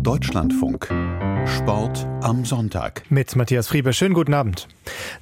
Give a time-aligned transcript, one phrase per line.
[0.00, 0.88] Deutschlandfunk.
[1.46, 3.02] Sport am Sonntag.
[3.10, 3.92] Mit Matthias Friebe.
[3.92, 4.68] Schönen guten Abend.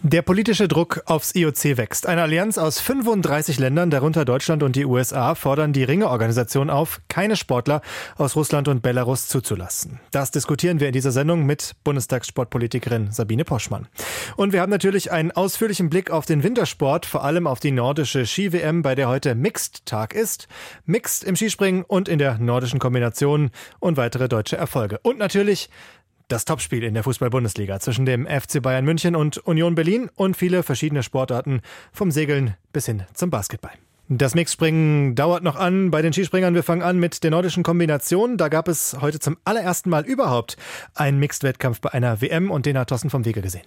[0.02, 2.06] Der politische Druck aufs IOC wächst.
[2.06, 7.36] Eine Allianz aus 35 Ländern, darunter Deutschland und die USA, fordern die Ringeorganisation auf, keine
[7.36, 7.82] Sportler
[8.16, 10.00] aus Russland und Belarus zuzulassen.
[10.12, 13.88] Das diskutieren wir in dieser Sendung mit Bundestagssportpolitikerin Sabine Poschmann.
[14.36, 18.26] Und wir haben natürlich einen ausführlichen Blick auf den Wintersport, vor allem auf die nordische
[18.26, 20.48] Ski-WM, bei der heute Mixed-Tag ist.
[20.84, 24.98] Mixed im Skispringen und in der nordischen Kombination und weitere deutsche Erfolge.
[25.02, 25.70] Und natürlich
[26.28, 30.62] das Topspiel in der Fußball-Bundesliga zwischen dem FC Bayern München und Union Berlin und viele
[30.62, 31.60] verschiedene Sportarten
[31.92, 33.72] vom Segeln bis hin zum Basketball.
[34.08, 36.54] Das Mixspringen dauert noch an bei den Skispringern.
[36.54, 38.36] Wir fangen an mit der nordischen Kombination.
[38.36, 40.56] Da gab es heute zum allerersten Mal überhaupt
[40.94, 43.66] einen Mixed-Wettkampf bei einer WM und den hat Thorsten vom Wege gesehen.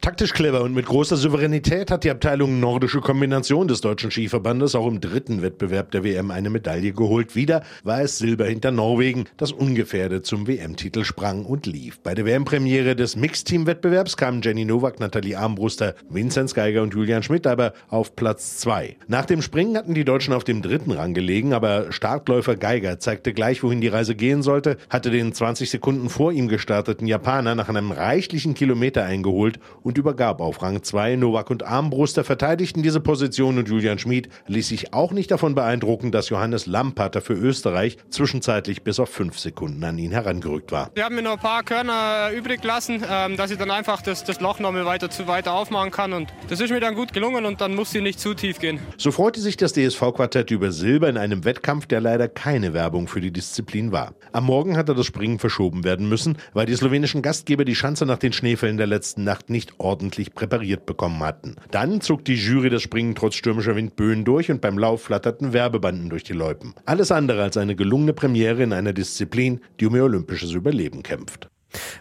[0.00, 4.86] Taktisch clever und mit großer Souveränität hat die Abteilung Nordische Kombination des Deutschen Skiverbandes auch
[4.86, 7.34] im dritten Wettbewerb der WM eine Medaille geholt.
[7.34, 11.98] Wieder war es Silber hinter Norwegen, das ungefährdet zum WM-Titel sprang und lief.
[11.98, 17.48] Bei der WM-Premiere des Mixteam-Wettbewerbs kamen Jenny Nowak, Nathalie Armbruster, Vinzenz Geiger und Julian Schmidt
[17.48, 18.96] aber auf Platz zwei.
[19.08, 23.32] Nach dem Springen hatten die Deutschen auf dem dritten Rang gelegen, aber Startläufer Geiger zeigte
[23.32, 27.68] gleich, wohin die Reise gehen sollte, hatte den 20 Sekunden vor ihm gestarteten Japaner nach
[27.68, 31.14] einem reichlichen Kilometer eingeholt und übergab auf Rang 2.
[31.14, 36.10] Novak und Armbruster verteidigten diese Position und Julian Schmid ließ sich auch nicht davon beeindrucken,
[36.10, 40.90] dass Johannes Lampater für Österreich zwischenzeitlich bis auf fünf Sekunden an ihn herangerückt war.
[40.94, 44.24] Wir haben mir noch ein paar Körner übrig gelassen, ähm, dass ich dann einfach das,
[44.24, 47.12] das Loch noch mal weiter, zu weiter aufmachen kann und das ist mir dann gut
[47.12, 48.80] gelungen und dann muss sie nicht zu tief gehen.
[48.96, 53.20] So freute sich das DSV-Quartett über Silber in einem Wettkampf, der leider keine Werbung für
[53.20, 54.14] die Disziplin war.
[54.32, 58.18] Am Morgen hatte das Springen verschoben werden müssen, weil die slowenischen Gastgeber die Schanze nach
[58.18, 61.56] den Schneefällen der letzten Nacht nicht ordentlich präpariert bekommen hatten.
[61.70, 66.10] Dann zog die Jury das Springen trotz stürmischer Windböen durch und beim Lauf flatterten Werbebanden
[66.10, 66.74] durch die Loipen.
[66.84, 71.48] Alles andere als eine gelungene Premiere in einer Disziplin, die um ihr olympisches Überleben kämpft.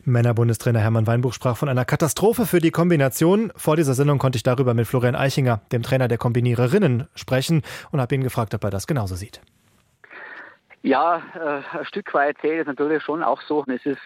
[0.03, 3.52] Männerbundestrainer Hermann Weinbuch sprach von einer Katastrophe für die Kombination.
[3.56, 7.62] Vor dieser Sendung konnte ich darüber mit Florian Eichinger, dem Trainer der Kombiniererinnen, sprechen
[7.92, 9.42] und habe ihn gefragt, ob er das genauso sieht.
[10.85, 13.66] Ja, äh, ein Stück weit sehe ich es natürlich schon auch so.
[13.68, 13.97] Es ist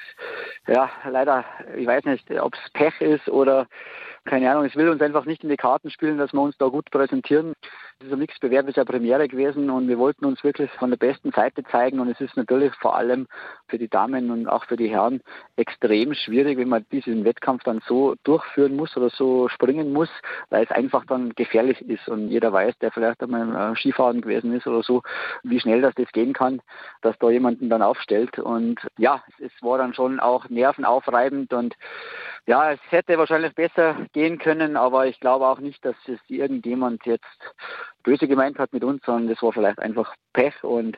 [0.66, 1.44] ja leider,
[1.76, 3.68] ich weiß nicht, ob es Pech ist oder
[4.24, 6.68] keine Ahnung, es will uns einfach nicht in die Karten spielen, dass wir uns da
[6.68, 7.54] gut präsentieren.
[8.02, 11.66] Dieser Mixbewerb ist ja Premiere gewesen und wir wollten uns wirklich von der besten Seite
[11.66, 13.28] zeigen und es ist natürlich vor allem
[13.68, 15.20] für die Damen und auch für die Herren
[15.58, 20.08] extrem schwierig, wenn man diesen Wettkampf dann so durchführen muss oder so springen muss,
[20.50, 24.66] weil es einfach dann gefährlich ist und jeder weiß, der vielleicht einmal Skifahren gewesen ist
[24.66, 25.04] oder so,
[25.44, 26.62] wie schnell das, das gehen kann,
[27.02, 31.76] dass da jemanden dann aufstellt und ja, es war dann schon auch nervenaufreibend und
[32.46, 37.06] ja, es hätte wahrscheinlich besser gehen können, aber ich glaube auch nicht, dass es irgendjemand
[37.06, 37.26] jetzt
[38.04, 40.98] böse gemeint hat mit uns, sondern das war vielleicht einfach Pech und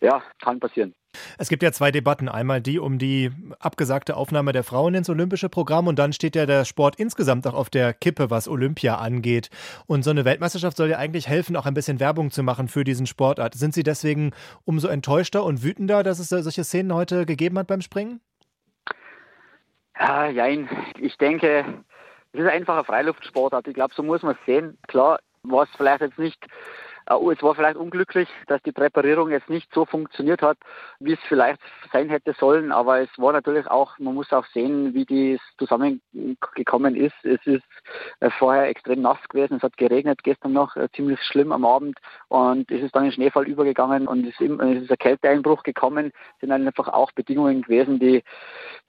[0.00, 0.94] ja, kann passieren.
[1.38, 2.28] Es gibt ja zwei Debatten.
[2.28, 6.46] Einmal die um die abgesagte Aufnahme der Frauen ins olympische Programm und dann steht ja
[6.46, 9.50] der Sport insgesamt auch auf der Kippe, was Olympia angeht.
[9.86, 12.84] Und so eine Weltmeisterschaft soll ja eigentlich helfen, auch ein bisschen Werbung zu machen für
[12.84, 13.54] diesen Sportart.
[13.54, 14.32] Sind Sie deswegen
[14.64, 18.20] umso enttäuschter und wütender, dass es solche Szenen heute gegeben hat beim Springen?
[19.98, 20.68] Ja, jein.
[21.00, 21.64] Ich denke,
[22.32, 23.66] es ist einfach ein Freiluftsportart.
[23.66, 24.78] Ich glaube, so muss man es sehen.
[24.86, 25.18] Klar,
[25.50, 26.46] was vielleicht jetzt nicht
[27.10, 30.58] Uh, es war vielleicht unglücklich, dass die Präparierung jetzt nicht so funktioniert hat,
[31.00, 31.58] wie es vielleicht
[31.90, 36.94] sein hätte sollen, aber es war natürlich auch, man muss auch sehen, wie dies zusammengekommen
[36.94, 37.14] ist.
[37.22, 37.64] Es ist
[38.20, 41.96] äh, vorher extrem nass gewesen, es hat geregnet, gestern noch äh, ziemlich schlimm am Abend
[42.28, 46.40] und es ist dann in Schneefall übergegangen und es ist, es ein Kälteeinbruch gekommen, es
[46.40, 48.22] sind einfach auch Bedingungen gewesen, die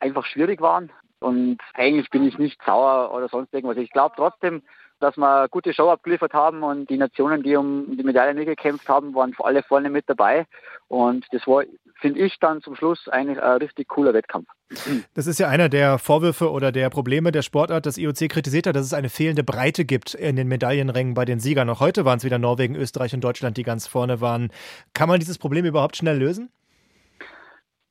[0.02, 0.92] einfach schwierig waren.
[1.22, 3.76] Und eigentlich bin ich nicht sauer oder sonst irgendwas.
[3.76, 4.62] Ich glaube trotzdem,
[5.00, 8.88] dass wir eine gute Show abgeliefert haben und die Nationen, die um die Medaille mitgekämpft
[8.90, 10.46] haben, waren alle vorne mit dabei.
[10.88, 11.64] Und das war,
[11.96, 14.48] finde ich, dann zum Schluss eigentlich ein richtig cooler Wettkampf.
[15.14, 17.86] Das ist ja einer der Vorwürfe oder der Probleme der Sportart.
[17.86, 21.40] Das IOC kritisiert hat, dass es eine fehlende Breite gibt in den Medaillenrängen bei den
[21.40, 21.70] Siegern.
[21.70, 24.52] Auch heute waren es wieder Norwegen, Österreich und Deutschland, die ganz vorne waren.
[24.94, 26.50] Kann man dieses Problem überhaupt schnell lösen?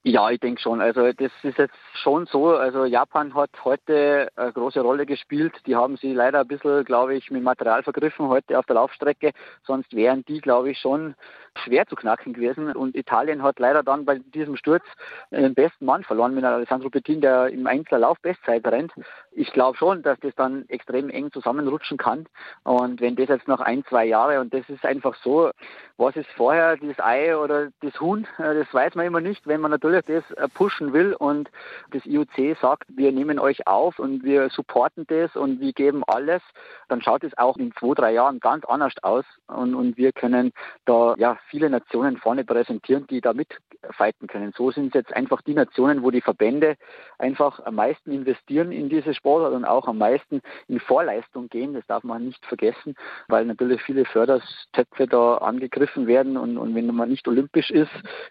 [0.08, 0.80] Ja, ich denke schon.
[0.80, 2.56] Also das ist jetzt schon so.
[2.56, 5.52] Also Japan hat heute eine große Rolle gespielt.
[5.66, 9.32] Die haben sie leider ein bisschen, glaube ich, mit Material vergriffen heute auf der Laufstrecke.
[9.64, 11.14] Sonst wären die, glaube ich, schon
[11.62, 12.72] schwer zu knacken gewesen.
[12.72, 14.84] Und Italien hat leider dann bei diesem Sturz
[15.30, 18.92] den besten Mann verloren mit Alessandro Pettin, der im Einzellauf Bestzeit rennt.
[19.32, 22.26] Ich glaube schon, dass das dann extrem eng zusammenrutschen kann.
[22.64, 25.50] Und wenn das jetzt noch ein, zwei Jahre, und das ist einfach so,
[25.98, 29.60] was ist vorher, das Ei oder das Huhn, äh, das weiß man immer nicht, wenn
[29.60, 31.14] man natürlich das äh, pushen will.
[31.14, 31.50] Und
[31.90, 36.42] das IOC sagt, wir nehmen euch auf und wir supporten das und wir geben alles,
[36.88, 39.24] dann schaut es auch in zwei, drei Jahren ganz anders aus.
[39.46, 40.52] Und, und wir können
[40.84, 43.58] da ja viele Nationen vorne präsentieren, die da mit
[43.92, 44.52] fighten können.
[44.56, 46.76] So sind es jetzt einfach die Nationen, wo die Verbände
[47.18, 51.74] einfach am meisten investieren in diese Sportart und auch am meisten in Vorleistung gehen.
[51.74, 52.94] Das darf man nicht vergessen,
[53.28, 56.36] weil natürlich viele Förderstöpfe da angegriffen werden.
[56.36, 57.90] Und, und wenn man nicht olympisch ist,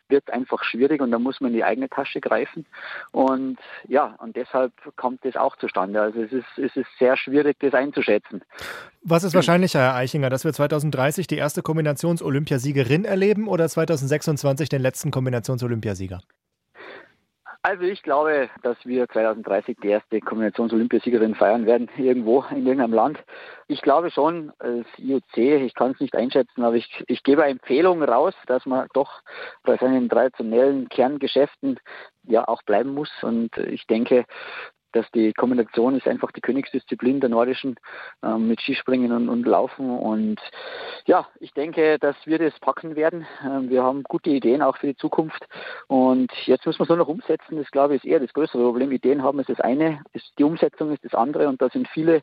[0.09, 1.01] wird es einfach schwierig.
[1.01, 2.65] Und da muss man in die eigene Tasche greifen.
[3.11, 3.57] Und
[3.87, 6.01] ja, und deshalb kommt das auch zustande.
[6.01, 8.41] Also es ist, es ist sehr schwierig, das einzuschätzen.
[9.03, 14.81] Was ist wahrscheinlicher, Herr Eichinger, dass wir 2030 die erste Kombinations-Olympiasiegerin erleben oder 2026 den
[14.81, 16.21] letzten Kombinations-Olympiasieger?
[17.67, 23.19] Also ich glaube, dass wir 2030 die erste Kombinations-Olympiasiegerin feiern werden, irgendwo in irgendeinem Land.
[23.67, 27.51] Ich glaube schon, als IOC, ich kann es nicht einschätzen, aber ich, ich gebe eine
[27.51, 29.19] Empfehlung raus, dass man doch
[29.63, 31.77] bei seinen traditionellen Kerngeschäften
[32.23, 33.11] ja auch bleiben muss.
[33.21, 34.23] Und ich denke,
[34.91, 37.75] dass die Kombination ist einfach die Königsdisziplin der Nordischen
[38.23, 39.89] äh, mit Skispringen und, und, Laufen.
[39.89, 40.39] Und
[41.05, 43.27] ja, ich denke, dass wir das packen werden.
[43.43, 45.47] Äh, wir haben gute Ideen auch für die Zukunft.
[45.87, 47.57] Und jetzt müssen wir es nur noch umsetzen.
[47.57, 48.91] Das glaube ich ist eher das größere Problem.
[48.91, 51.47] Ideen haben ist das eine, ist die Umsetzung ist das andere.
[51.47, 52.21] Und da sind viele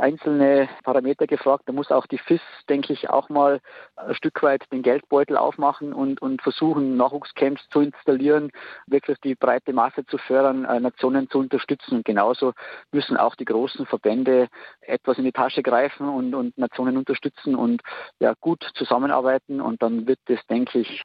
[0.00, 1.64] einzelne Parameter gefragt.
[1.66, 3.60] Da muss auch die FIS, denke ich, auch mal
[3.96, 8.50] ein Stück weit den Geldbeutel aufmachen und, und versuchen, Nachwuchscamps zu installieren,
[8.86, 11.96] wirklich die breite Masse zu fördern, äh, Nationen zu unterstützen.
[11.96, 12.52] Und genauso
[12.92, 14.48] müssen auch die großen Verbände
[14.80, 17.82] etwas in die Tasche greifen und, und Nationen unterstützen und
[18.18, 19.60] ja, gut zusammenarbeiten.
[19.60, 21.02] Und dann wird das, denke ich,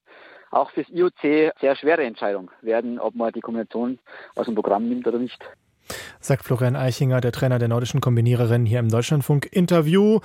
[0.52, 4.00] auch fürs IOC sehr schwere Entscheidung werden, ob man die Kombination
[4.36, 5.44] aus dem Programm nimmt oder nicht
[6.20, 10.20] sagt Florian Eichinger, der Trainer der nordischen Kombiniererin hier im Deutschlandfunk Interview.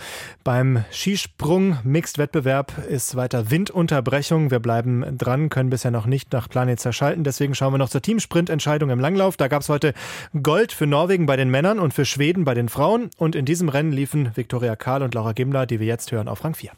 [0.45, 4.51] Beim Skisprung Mixed Wettbewerb ist weiter Windunterbrechung.
[4.51, 7.25] Wir bleiben dran, können bisher noch nicht nach Plan zerschalten.
[7.25, 9.37] Deswegen schauen wir noch zur Teamsprint-Entscheidung im Langlauf.
[9.37, 9.95] Da gab es heute
[10.43, 13.11] Gold für Norwegen bei den Männern und für Schweden bei den Frauen.
[13.17, 16.45] Und in diesem Rennen liefen Viktoria Karl und Laura Gimler, die wir jetzt hören, auf
[16.45, 16.71] Rang 4.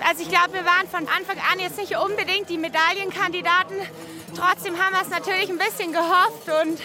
[0.00, 3.76] Also ich glaube, wir waren von Anfang an jetzt nicht unbedingt die Medaillenkandidaten.
[4.36, 6.80] Trotzdem haben wir es natürlich ein bisschen gehofft und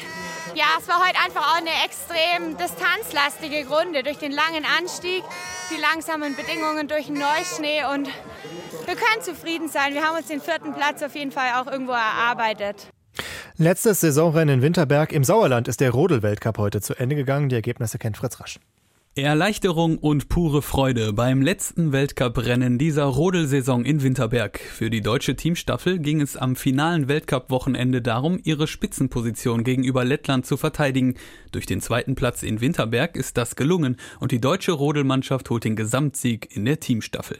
[0.60, 5.24] ja, es war heute einfach auch eine extrem distanzlastige Runde durch den langen Anstieg,
[5.72, 8.10] die langsamen Bedingungen durch den Neuschnee und
[8.86, 9.94] wir können zufrieden sein.
[9.94, 12.90] Wir haben uns den vierten Platz auf jeden Fall auch irgendwo erarbeitet.
[13.56, 17.48] Letztes Saisonrennen in Winterberg im Sauerland ist der Rodel-Weltcup heute zu Ende gegangen.
[17.48, 18.60] Die Ergebnisse kennt Fritz Rasch.
[19.16, 24.60] Erleichterung und pure Freude beim letzten Weltcuprennen dieser Rodelsaison in Winterberg.
[24.60, 30.58] Für die deutsche Teamstaffel ging es am finalen Weltcup-Wochenende darum, ihre Spitzenposition gegenüber Lettland zu
[30.58, 31.16] verteidigen.
[31.51, 35.75] Durch den zweiten Platz in Winterberg ist das gelungen und die deutsche Rodelmannschaft holt den
[35.75, 37.38] Gesamtsieg in der Teamstaffel.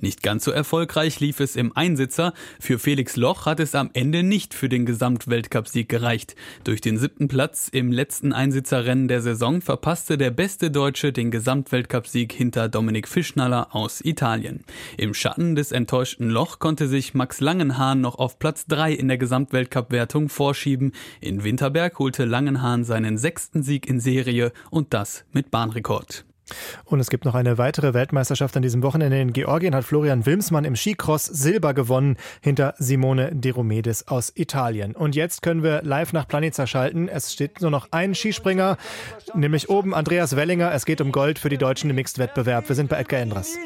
[0.00, 2.34] Nicht ganz so erfolgreich lief es im Einsitzer.
[2.60, 6.36] Für Felix Loch hat es am Ende nicht für den Gesamtweltcupsieg gereicht.
[6.64, 12.32] Durch den siebten Platz im letzten Einsitzerrennen der Saison verpasste der beste Deutsche den Gesamtweltcupsieg
[12.32, 14.64] hinter Dominik Fischnaller aus Italien.
[14.98, 19.18] Im Schatten des enttäuschten Loch konnte sich Max Langenhahn noch auf Platz 3 in der
[19.18, 20.92] Gesamtweltcup-Wertung vorschieben.
[21.20, 26.24] In Winterberg holte Langenhahn seinen sechsten Sieg in Serie und das mit Bahnrekord.
[26.84, 29.20] Und es gibt noch eine weitere Weltmeisterschaft an diesem Wochenende.
[29.20, 34.94] In Georgien hat Florian Wilmsmann im Skicross Silber gewonnen hinter Simone De Romedis aus Italien.
[34.94, 37.08] Und jetzt können wir live nach Planica schalten.
[37.08, 38.76] Es steht nur noch ein Skispringer,
[39.34, 40.72] nämlich oben Andreas Wellinger.
[40.72, 42.68] Es geht um Gold für die Deutschen im Mixed-Wettbewerb.
[42.68, 43.56] Wir sind bei Edgar Endres.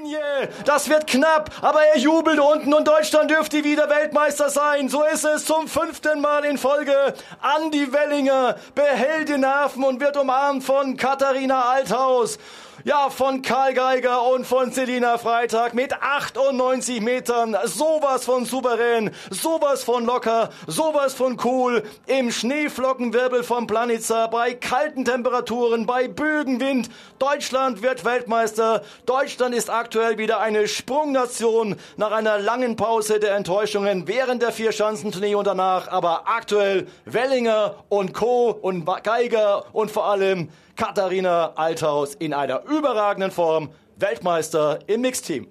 [0.65, 4.89] Das wird knapp, aber er jubelt unten und Deutschland dürfte wieder Weltmeister sein.
[4.89, 6.95] So ist es zum fünften Mal in Folge.
[7.41, 12.39] Andi Wellinger behält den Nerven und wird umarmt von Katharina Althaus.
[12.85, 17.55] Ja, von Karl Geiger und von Selina Freitag mit 98 Metern.
[17.65, 21.83] Sowas von souverän, sowas von locker, sowas von cool.
[22.07, 26.89] Im Schneeflockenwirbel vom Planitzer, bei kalten Temperaturen, bei Bögenwind.
[27.19, 28.83] Deutschland wird Weltmeister.
[29.05, 35.35] Deutschland ist aktuell wieder eine Sprungnation nach einer langen Pause der Enttäuschungen während der Vierschanzentournee
[35.35, 35.89] und danach.
[35.89, 38.49] Aber aktuell Wellinger und Co.
[38.51, 40.49] und Geiger und vor allem
[40.81, 43.69] Katharina Althaus in einer überragenden Form
[43.99, 45.47] Weltmeister im Mixteam.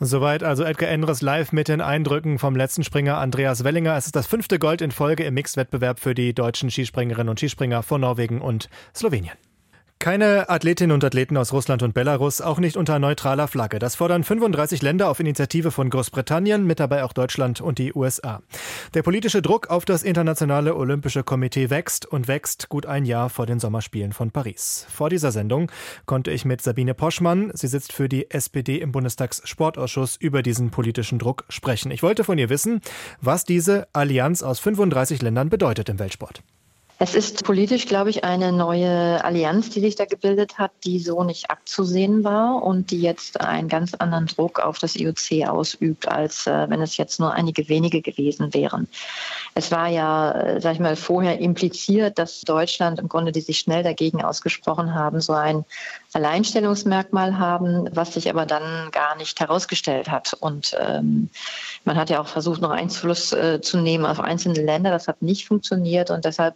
[0.00, 3.94] Soweit also Edgar Endres live mit den Eindrücken vom letzten Springer Andreas Wellinger.
[3.98, 7.82] Es ist das fünfte Gold in Folge im Mixwettbewerb für die deutschen Skispringerinnen und Skispringer
[7.82, 9.36] von Norwegen und Slowenien.
[9.98, 13.78] Keine Athletinnen und Athleten aus Russland und Belarus, auch nicht unter neutraler Flagge.
[13.78, 18.42] Das fordern 35 Länder auf Initiative von Großbritannien, mit dabei auch Deutschland und die USA.
[18.94, 23.46] Der politische Druck auf das Internationale Olympische Komitee wächst und wächst gut ein Jahr vor
[23.46, 24.86] den Sommerspielen von Paris.
[24.90, 25.72] Vor dieser Sendung
[26.04, 31.18] konnte ich mit Sabine Poschmann, sie sitzt für die SPD im Bundestagssportausschuss, über diesen politischen
[31.18, 31.90] Druck sprechen.
[31.90, 32.80] Ich wollte von ihr wissen,
[33.20, 36.42] was diese Allianz aus 35 Ländern bedeutet im Weltsport.
[36.98, 41.24] Es ist politisch, glaube ich, eine neue Allianz, die sich da gebildet hat, die so
[41.24, 46.46] nicht abzusehen war und die jetzt einen ganz anderen Druck auf das IOC ausübt, als
[46.46, 48.88] äh, wenn es jetzt nur einige wenige gewesen wären.
[49.54, 53.58] Es war ja, äh, sag ich mal, vorher impliziert, dass Deutschland im Grunde, die sich
[53.58, 55.66] schnell dagegen ausgesprochen haben, so ein
[56.14, 60.32] Alleinstellungsmerkmal haben, was sich aber dann gar nicht herausgestellt hat.
[60.32, 61.28] Und ähm,
[61.84, 64.90] man hat ja auch versucht, noch Einfluss äh, zu nehmen auf einzelne Länder.
[64.92, 66.54] Das hat nicht funktioniert und deshalb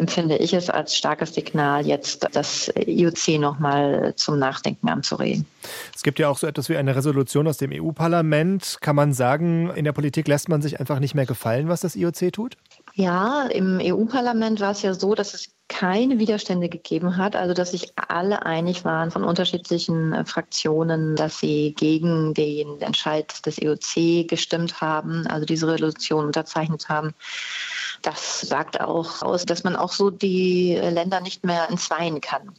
[0.00, 5.46] empfinde ich es als starkes Signal, jetzt das IOC nochmal zum Nachdenken anzuregen.
[5.94, 8.78] Es gibt ja auch so etwas wie eine Resolution aus dem EU-Parlament.
[8.80, 11.94] Kann man sagen, in der Politik lässt man sich einfach nicht mehr gefallen, was das
[11.94, 12.56] IOC tut?
[12.94, 17.70] Ja, im EU-Parlament war es ja so, dass es keine Widerstände gegeben hat, also dass
[17.70, 24.26] sich alle einig waren von unterschiedlichen äh, Fraktionen, dass sie gegen den Entscheid des EOC
[24.28, 27.14] gestimmt haben, also diese Resolution unterzeichnet haben.
[28.02, 32.52] Das sagt auch aus, dass man auch so die Länder nicht mehr entzweien kann.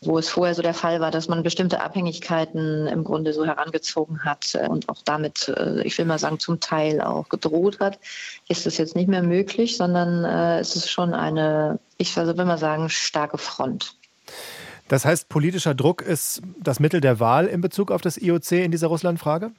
[0.00, 4.24] Wo es vorher so der Fall war, dass man bestimmte Abhängigkeiten im Grunde so herangezogen
[4.24, 7.98] hat und auch damit, äh, ich will mal sagen, zum Teil auch gedroht hat,
[8.48, 12.58] ist das jetzt nicht mehr möglich, sondern äh, es ist schon eine, ich will mal
[12.58, 13.96] sagen, starke Front.
[14.88, 18.70] Das heißt, politischer Druck ist das Mittel der Wahl in Bezug auf das IOC in
[18.70, 19.50] dieser Russland-Frage?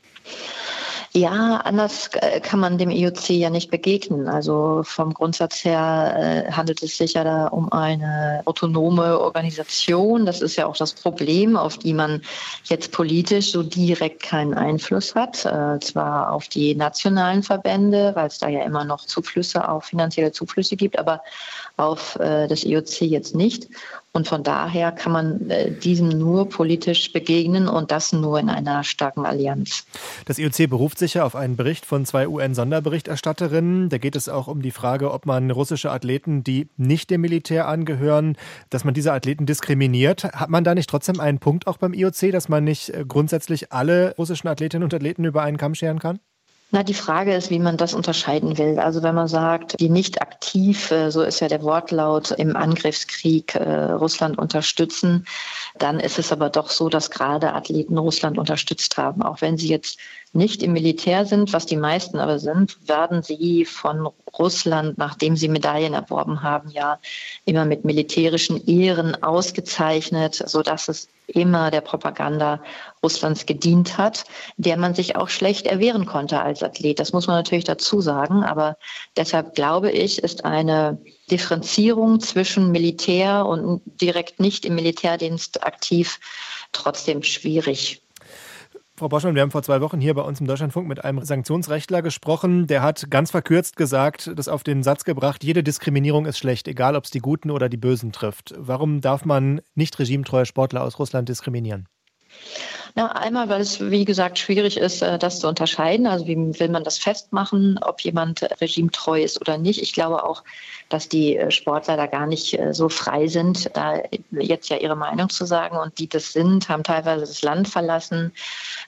[1.15, 4.27] Ja, anders äh, kann man dem IOC ja nicht begegnen.
[4.27, 10.25] Also vom Grundsatz her äh, handelt es sich ja da um eine autonome Organisation.
[10.25, 12.21] Das ist ja auch das Problem, auf die man
[12.65, 15.45] jetzt politisch so direkt keinen Einfluss hat.
[15.45, 20.33] Äh, zwar auf die nationalen Verbände, weil es da ja immer noch Zuflüsse, auch finanzielle
[20.33, 21.21] Zuflüsse gibt, aber
[21.77, 23.67] auf das IOC jetzt nicht.
[24.15, 25.51] Und von daher kann man
[25.83, 29.85] diesem nur politisch begegnen und das nur in einer starken Allianz.
[30.25, 33.87] Das IOC beruft sich sicher auf einen Bericht von zwei UN-Sonderberichterstatterinnen.
[33.87, 37.69] Da geht es auch um die Frage, ob man russische Athleten, die nicht dem Militär
[37.69, 38.35] angehören,
[38.69, 40.25] dass man diese Athleten diskriminiert.
[40.25, 43.71] Hat man da nicht trotzdem einen Punkt auch beim IOC, dass man nicht äh, grundsätzlich
[43.71, 46.19] alle russischen Athletinnen und Athleten über einen Kamm scheren kann?
[46.71, 48.79] Na, die Frage ist, wie man das unterscheiden will.
[48.79, 53.91] Also wenn man sagt, die nicht aktiv, so ist ja der Wortlaut, im Angriffskrieg äh,
[53.91, 55.25] Russland unterstützen,
[55.77, 59.21] dann ist es aber doch so, dass gerade Athleten Russland unterstützt haben.
[59.21, 59.99] Auch wenn sie jetzt
[60.35, 65.47] nicht im Militär sind, was die meisten aber sind, werden sie von Russland, nachdem sie
[65.47, 66.99] Medaillen erworben haben, ja
[67.45, 72.61] immer mit militärischen Ehren ausgezeichnet, sodass es immer der Propaganda
[73.01, 74.25] Russlands gedient hat,
[74.57, 76.99] der man sich auch schlecht erwehren konnte als Athlet.
[76.99, 78.43] Das muss man natürlich dazu sagen.
[78.43, 78.77] Aber
[79.17, 80.99] deshalb glaube ich, ist eine
[81.31, 86.19] Differenzierung zwischen Militär und direkt nicht im Militärdienst aktiv
[86.71, 88.04] trotzdem schwierig.
[88.97, 92.01] Frau Boschmann, wir haben vor zwei Wochen hier bei uns im Deutschlandfunk mit einem Sanktionsrechtler
[92.01, 92.65] gesprochen.
[92.65, 96.95] Der hat ganz verkürzt gesagt, das auf den Satz gebracht, jede Diskriminierung ist schlecht, egal
[96.95, 98.53] ob es die Guten oder die Bösen trifft.
[98.57, 101.89] Warum darf man nicht regimetreue Sportler aus Russland diskriminieren?
[102.97, 106.07] Na, einmal, weil es, wie gesagt, schwierig ist, äh, das zu unterscheiden.
[106.07, 109.81] Also wie will man das festmachen, ob jemand regimetreu ist oder nicht.
[109.81, 110.45] Ich glaube auch,
[110.87, 114.95] dass die äh, Sportler da gar nicht äh, so frei sind, da jetzt ja ihre
[114.95, 115.75] Meinung zu sagen.
[115.75, 118.31] Und die das sind, haben teilweise das Land verlassen,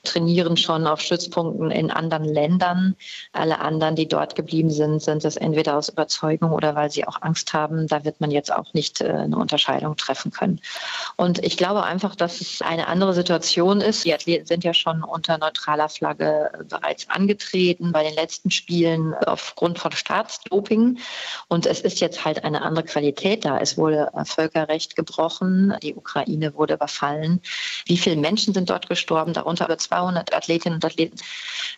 [0.03, 2.95] trainieren schon auf Stützpunkten in anderen Ländern.
[3.33, 7.21] Alle anderen, die dort geblieben sind, sind es entweder aus Überzeugung oder weil sie auch
[7.23, 7.87] Angst haben.
[7.87, 10.61] Da wird man jetzt auch nicht eine Unterscheidung treffen können.
[11.17, 13.96] Und ich glaube einfach, dass es eine andere Situation ist.
[14.03, 19.79] Die Athleten sind ja schon unter neutraler Flagge bereits angetreten bei den letzten Spielen aufgrund
[19.79, 20.99] von Staatsdoping.
[21.47, 23.59] Und es ist jetzt halt eine andere Qualität da.
[23.59, 27.41] Es wurde Völkerrecht gebrochen, die Ukraine wurde überfallen.
[27.85, 31.17] Wie viele Menschen sind dort gestorben, darunter über 200 Athletinnen und Athleten?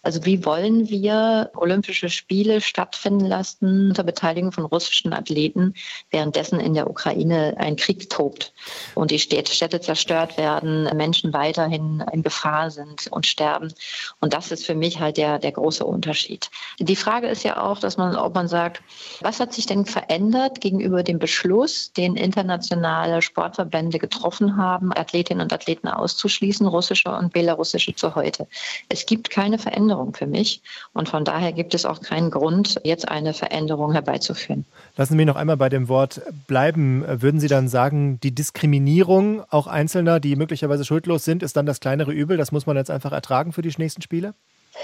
[0.01, 5.73] Also wie wollen wir Olympische Spiele stattfinden lassen unter Beteiligung von russischen Athleten,
[6.09, 8.53] währenddessen in der Ukraine ein Krieg tobt
[8.95, 13.73] und die Städte zerstört werden, Menschen weiterhin in Gefahr sind und sterben?
[14.19, 16.49] Und das ist für mich halt der, der große Unterschied.
[16.79, 18.81] Die Frage ist ja auch, dass man, ob man sagt,
[19.21, 20.59] was hat sich denn verändert?
[20.59, 27.95] gegenüber dem Beschluss, den internationale Sportverbände getroffen haben, Athletinnen und Athleten auszuschließen, russische und belarussische
[27.95, 28.47] zu heute.
[28.89, 30.61] Es gibt keine Veränderung für mich
[30.93, 34.65] und von daher gibt es auch keinen Grund, jetzt eine Veränderung herbeizuführen.
[34.95, 37.03] Lassen Sie mich noch einmal bei dem Wort bleiben.
[37.07, 41.79] Würden Sie dann sagen, die Diskriminierung auch Einzelner, die möglicherweise schuldlos sind, ist dann das
[41.99, 42.37] kleinere Übel?
[42.37, 44.33] Das muss man jetzt einfach ertragen für die nächsten Spiele?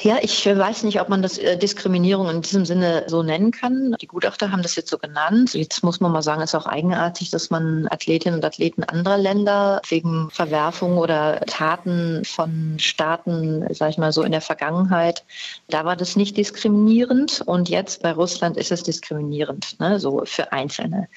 [0.01, 3.95] Ja, ich weiß nicht, ob man das äh, Diskriminierung in diesem Sinne so nennen kann.
[4.01, 5.53] Die Gutachter haben das jetzt so genannt.
[5.53, 9.17] Jetzt muss man mal sagen, es ist auch eigenartig, dass man Athletinnen und Athleten anderer
[9.17, 15.23] Länder wegen Verwerfungen oder Taten von Staaten, sag ich mal so in der Vergangenheit,
[15.69, 20.51] da war das nicht diskriminierend und jetzt bei Russland ist es diskriminierend, ne, so für
[20.51, 21.07] Einzelne.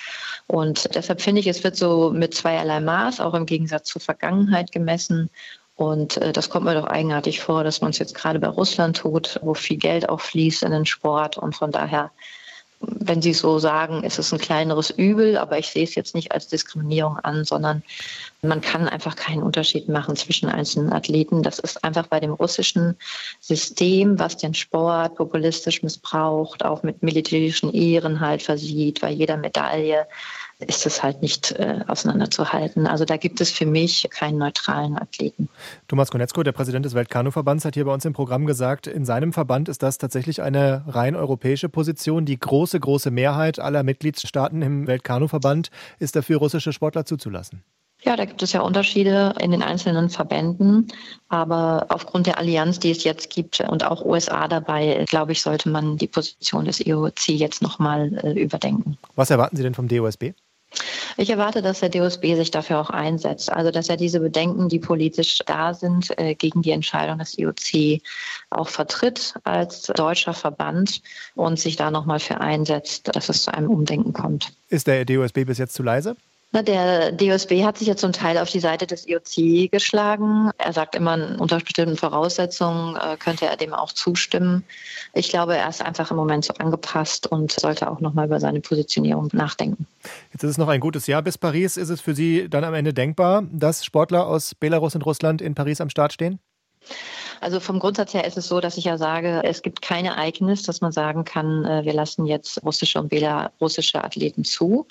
[0.46, 4.70] Und deshalb finde ich, es wird so mit zweierlei Maß, auch im Gegensatz zur Vergangenheit
[4.70, 5.30] gemessen.
[5.78, 8.96] Und äh, das kommt mir doch eigenartig vor, dass man es jetzt gerade bei Russland
[8.96, 11.38] tut, wo viel Geld auch fließt in den Sport.
[11.38, 12.10] Und von daher,
[12.80, 16.32] wenn Sie so sagen, ist es ein kleineres Übel, aber ich sehe es jetzt nicht
[16.32, 17.84] als Diskriminierung an, sondern
[18.42, 21.44] man kann einfach keinen Unterschied machen zwischen einzelnen Athleten.
[21.44, 22.96] Das ist einfach bei dem russischen
[23.38, 30.08] System, was den Sport populistisch missbraucht, auch mit militärischen Ehren halt versieht, bei jeder Medaille
[30.66, 32.86] ist es halt nicht äh, auseinanderzuhalten.
[32.86, 35.48] Also da gibt es für mich keinen neutralen Athleten.
[35.86, 39.32] Thomas Konetzko, der Präsident des Weltkanuverbands, hat hier bei uns im Programm gesagt, in seinem
[39.32, 42.24] Verband ist das tatsächlich eine rein europäische Position.
[42.24, 47.62] Die große, große Mehrheit aller Mitgliedstaaten im Weltkanuverband ist dafür, russische Sportler zuzulassen.
[48.02, 50.86] Ja, da gibt es ja Unterschiede in den einzelnen Verbänden.
[51.28, 55.68] Aber aufgrund der Allianz, die es jetzt gibt und auch USA dabei, glaube ich, sollte
[55.68, 58.98] man die Position des IOC jetzt nochmal äh, überdenken.
[59.16, 60.32] Was erwarten Sie denn vom DOSB?
[61.16, 63.50] Ich erwarte, dass der DOSB sich dafür auch einsetzt.
[63.50, 68.00] Also, dass er diese Bedenken, die politisch da sind, äh, gegen die Entscheidung des IOC
[68.50, 71.02] auch vertritt als deutscher Verband
[71.34, 74.52] und sich da nochmal für einsetzt, dass es zu einem Umdenken kommt.
[74.68, 76.16] Ist der DOSB bis jetzt zu leise?
[76.52, 80.50] Der DOSB hat sich ja zum Teil auf die Seite des IOC geschlagen.
[80.56, 84.64] Er sagt immer, unter bestimmten Voraussetzungen äh, könnte er dem auch zustimmen.
[85.12, 88.60] Ich glaube, er ist einfach im Moment so angepasst und sollte auch nochmal über seine
[88.60, 89.86] Positionierung nachdenken.
[90.32, 91.76] Jetzt ist es noch ein gutes Jahr bis Paris.
[91.76, 95.54] Ist es für Sie dann am Ende denkbar, dass Sportler aus Belarus und Russland in
[95.54, 96.40] Paris am Start stehen?
[97.40, 100.62] Also vom Grundsatz her ist es so, dass ich ja sage, es gibt kein Ereignis,
[100.62, 104.86] dass man sagen kann, äh, wir lassen jetzt russische und belarussische Athleten zu.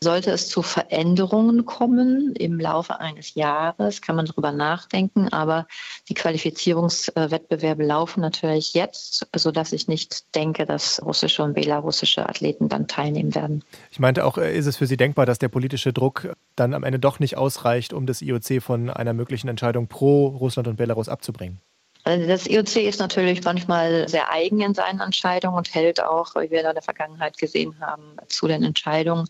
[0.00, 5.28] Sollte es zu Veränderungen kommen im Laufe eines Jahres, kann man darüber nachdenken.
[5.28, 5.66] Aber
[6.08, 12.86] die Qualifizierungswettbewerbe laufen natürlich jetzt, sodass ich nicht denke, dass russische und belarussische Athleten dann
[12.86, 13.64] teilnehmen werden.
[13.90, 16.84] Ich meinte auch, äh, ist es für Sie denkbar, dass der politische Druck dann am
[16.84, 21.08] Ende doch nicht ausreicht, um das IOC von einer möglichen Entscheidung pro Russland und Belarus
[21.08, 21.60] abzubringen?
[22.08, 26.66] Das IOC ist natürlich manchmal sehr eigen in seinen Entscheidungen und hält auch, wie wir
[26.66, 29.26] in der Vergangenheit gesehen haben, zu den Entscheidungen.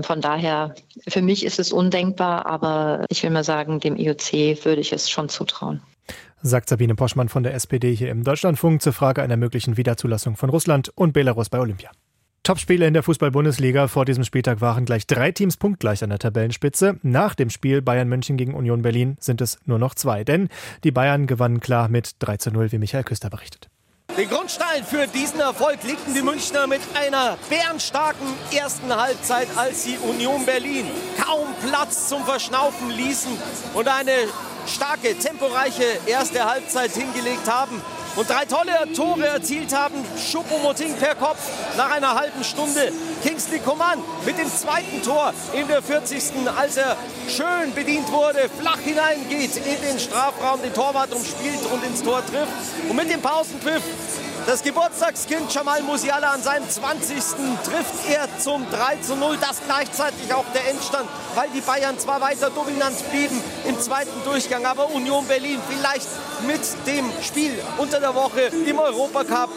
[0.00, 0.74] Von daher,
[1.08, 5.10] für mich ist es undenkbar, aber ich will mal sagen, dem IOC würde ich es
[5.10, 5.82] schon zutrauen.
[6.40, 10.48] Sagt Sabine Poschmann von der SPD hier im Deutschlandfunk zur Frage einer möglichen Wiederzulassung von
[10.48, 11.90] Russland und Belarus bei Olympia.
[12.42, 16.96] Topspiele in der Fußball-Bundesliga vor diesem Spieltag waren gleich drei Teams punktgleich an der Tabellenspitze.
[17.02, 20.48] Nach dem Spiel Bayern München gegen Union Berlin sind es nur noch zwei, denn
[20.82, 23.68] die Bayern gewannen klar mit 3 zu 0, wie Michael Küster berichtet.
[24.16, 28.26] Den Grundstein für diesen Erfolg legten die Münchner mit einer bärenstarken
[28.56, 30.86] ersten Halbzeit, als sie Union Berlin
[31.22, 33.32] kaum Platz zum Verschnaufen ließen
[33.74, 34.12] und eine
[34.66, 37.82] starke, temporeiche erste Halbzeit hingelegt haben
[38.20, 39.94] und drei tolle Tore erzielt haben.
[40.18, 41.40] Schuppomoting per Kopf
[41.78, 42.92] nach einer halben Stunde.
[43.22, 46.46] Kingsley Coman mit dem zweiten Tor in der 40.
[46.54, 52.02] als er schön bedient wurde, flach hineingeht in den Strafraum, den Torwart umspielt und ins
[52.02, 52.52] Tor trifft.
[52.90, 53.82] Und mit dem Pausenpfiff
[54.46, 57.16] das Geburtstagskind Jamal Musiala an seinem 20.
[57.64, 59.36] trifft er zum 3 zu 0.
[59.40, 64.64] Das gleichzeitig auch der Endstand, weil die Bayern zwar weiter dominant blieben im zweiten Durchgang,
[64.64, 66.08] aber Union Berlin vielleicht
[66.46, 69.50] mit dem Spiel unter der Woche im Europacup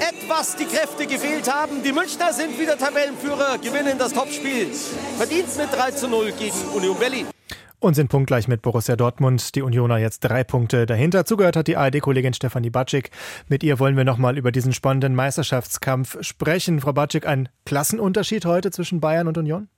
[0.00, 1.82] etwas die Kräfte gefehlt haben.
[1.82, 4.70] Die Münchner sind wieder Tabellenführer, gewinnen das Topspiel.
[5.16, 7.28] Verdient mit 3 zu 0 gegen Union Berlin
[7.86, 9.54] und sind punktgleich mit Borussia Dortmund.
[9.54, 11.24] Die Unioner jetzt drei Punkte dahinter.
[11.24, 13.10] Zugehört hat die ARD-Kollegin Stefanie Batschik.
[13.48, 16.80] Mit ihr wollen wir nochmal über diesen spannenden Meisterschaftskampf sprechen.
[16.80, 19.68] Frau Batschik, ein Klassenunterschied heute zwischen Bayern und Union?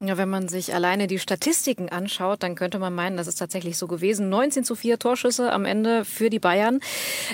[0.00, 3.78] Ja, wenn man sich alleine die Statistiken anschaut, dann könnte man meinen, das ist tatsächlich
[3.78, 4.28] so gewesen.
[4.28, 6.80] 19 zu 4 Torschüsse am Ende für die Bayern.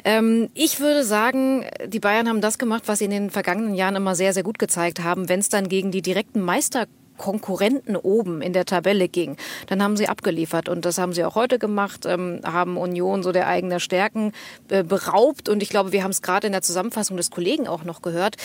[0.04, 3.96] Ähm, ich würde sagen, die Bayern haben das gemacht, was sie in den vergangenen Jahren
[3.96, 5.28] immer sehr, sehr gut gezeigt haben.
[5.28, 6.86] Wenn es dann gegen die direkten Meister
[7.20, 10.70] Konkurrenten oben in der Tabelle ging, dann haben sie abgeliefert.
[10.70, 14.32] Und das haben sie auch heute gemacht, ähm, haben Union so der eigenen Stärken
[14.70, 15.50] äh, beraubt.
[15.50, 18.36] Und ich glaube, wir haben es gerade in der Zusammenfassung des Kollegen auch noch gehört.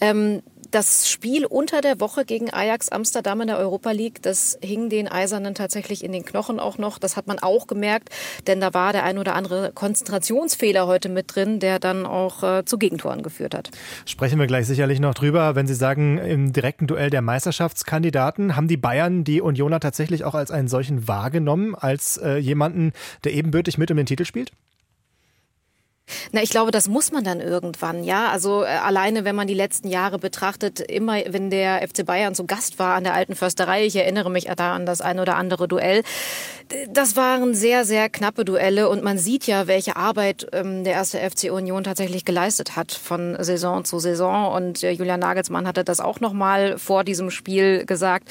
[0.00, 0.42] Ähm,
[0.74, 5.06] das Spiel unter der Woche gegen Ajax Amsterdam in der Europa League, das hing den
[5.06, 6.98] Eisernen tatsächlich in den Knochen auch noch.
[6.98, 8.08] Das hat man auch gemerkt,
[8.48, 12.64] denn da war der ein oder andere Konzentrationsfehler heute mit drin, der dann auch äh,
[12.64, 13.70] zu Gegentoren geführt hat.
[14.04, 15.54] Sprechen wir gleich sicherlich noch drüber.
[15.54, 20.34] Wenn Sie sagen, im direkten Duell der Meisterschaftskandidaten, haben die Bayern die Unioner tatsächlich auch
[20.34, 24.50] als einen solchen wahrgenommen, als äh, jemanden, der ebenbürtig mit um den Titel spielt?
[26.32, 28.28] Na, ich glaube, das muss man dann irgendwann, ja.
[28.28, 32.44] Also äh, alleine, wenn man die letzten Jahre betrachtet, immer wenn der FC Bayern zu
[32.46, 35.66] Gast war an der alten Försterei, ich erinnere mich da an das ein oder andere
[35.66, 36.02] Duell,
[36.88, 41.18] das waren sehr, sehr knappe Duelle und man sieht ja, welche Arbeit ähm, der erste
[41.18, 46.00] FC Union tatsächlich geleistet hat von Saison zu Saison und äh, Julian Nagelsmann hatte das
[46.00, 48.28] auch noch mal vor diesem Spiel gesagt.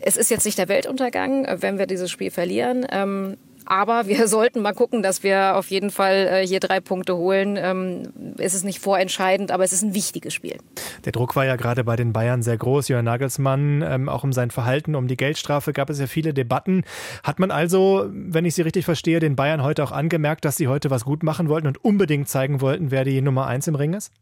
[0.00, 2.86] Es ist jetzt nicht der Weltuntergang, äh, wenn wir dieses Spiel verlieren.
[2.90, 3.36] Ähm,
[3.68, 7.56] aber wir sollten mal gucken, dass wir auf jeden Fall äh, hier drei Punkte holen.
[7.56, 10.56] Ähm, es ist nicht vorentscheidend, aber es ist ein wichtiges Spiel.
[11.04, 12.88] Der Druck war ja gerade bei den Bayern sehr groß.
[12.88, 16.84] Jörn Nagelsmann, ähm, auch um sein Verhalten, um die Geldstrafe gab es ja viele Debatten.
[17.22, 20.68] Hat man also, wenn ich Sie richtig verstehe, den Bayern heute auch angemerkt, dass sie
[20.68, 23.92] heute was gut machen wollten und unbedingt zeigen wollten, wer die Nummer eins im Ring
[23.92, 24.12] ist?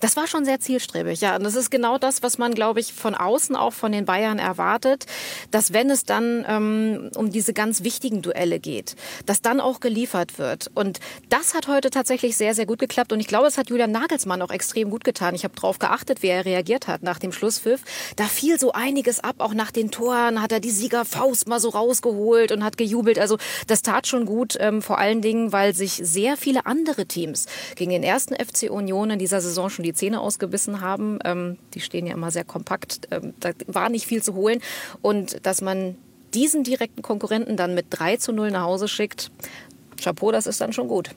[0.00, 1.36] Das war schon sehr zielstrebig, ja.
[1.36, 4.38] Und das ist genau das, was man, glaube ich, von außen auch von den Bayern
[4.38, 5.06] erwartet,
[5.50, 10.38] dass wenn es dann ähm, um diese ganz wichtigen Duelle geht, dass dann auch geliefert
[10.38, 10.70] wird.
[10.74, 13.12] Und das hat heute tatsächlich sehr, sehr gut geklappt.
[13.12, 15.34] Und ich glaube, es hat Julian Nagelsmann auch extrem gut getan.
[15.34, 17.82] Ich habe darauf geachtet, wie er reagiert hat nach dem Schlusspfiff.
[18.16, 21.70] Da fiel so einiges ab, auch nach den Toren hat er die Siegerfaust mal so
[21.70, 23.18] rausgeholt und hat gejubelt.
[23.18, 27.46] Also das tat schon gut, ähm, vor allen Dingen, weil sich sehr viele andere Teams
[27.76, 31.18] gegen den ersten FC Union in dieser Saison schon die Zähne ausgebissen haben.
[31.24, 33.08] Ähm, die stehen ja immer sehr kompakt.
[33.10, 34.60] Ähm, da war nicht viel zu holen.
[35.02, 35.96] Und dass man
[36.34, 39.30] diesen direkten Konkurrenten dann mit 3 zu 0 nach Hause schickt,
[40.00, 41.10] Chapeau, das ist dann schon gut.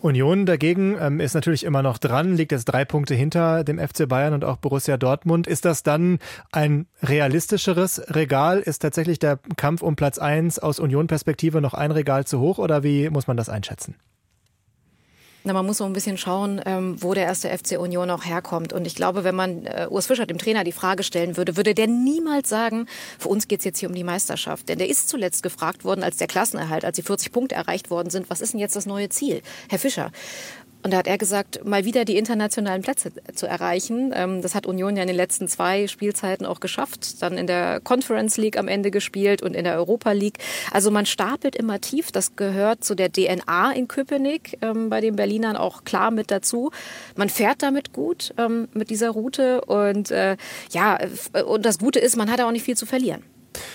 [0.00, 4.08] Union dagegen ähm, ist natürlich immer noch dran, liegt jetzt drei Punkte hinter dem FC
[4.08, 5.46] Bayern und auch Borussia Dortmund.
[5.46, 6.18] Ist das dann
[6.52, 8.60] ein realistischeres Regal?
[8.60, 12.82] Ist tatsächlich der Kampf um Platz 1 aus Union-Perspektive noch ein Regal zu hoch oder
[12.82, 13.96] wie muss man das einschätzen?
[15.46, 18.72] Na, man muss so ein bisschen schauen, ähm, wo der erste FC Union auch herkommt.
[18.72, 21.74] Und ich glaube, wenn man äh, Urs Fischer, dem Trainer, die Frage stellen würde, würde
[21.74, 22.86] der niemals sagen,
[23.18, 24.70] für uns geht's jetzt hier um die Meisterschaft.
[24.70, 28.08] Denn der ist zuletzt gefragt worden, als der Klassenerhalt, als die 40 Punkte erreicht worden
[28.08, 29.42] sind, was ist denn jetzt das neue Ziel?
[29.68, 30.12] Herr Fischer,
[30.84, 34.12] und da hat er gesagt, mal wieder die internationalen Plätze zu erreichen.
[34.14, 37.22] Ähm, das hat Union ja in den letzten zwei Spielzeiten auch geschafft.
[37.22, 40.38] Dann in der Conference League am Ende gespielt und in der Europa League.
[40.72, 42.12] Also man stapelt immer tief.
[42.12, 46.70] Das gehört zu der DNA in Köpenick ähm, bei den Berlinern auch klar mit dazu.
[47.16, 50.36] Man fährt damit gut ähm, mit dieser Route und äh,
[50.70, 50.98] ja,
[51.46, 53.22] und das Gute ist, man hat auch nicht viel zu verlieren.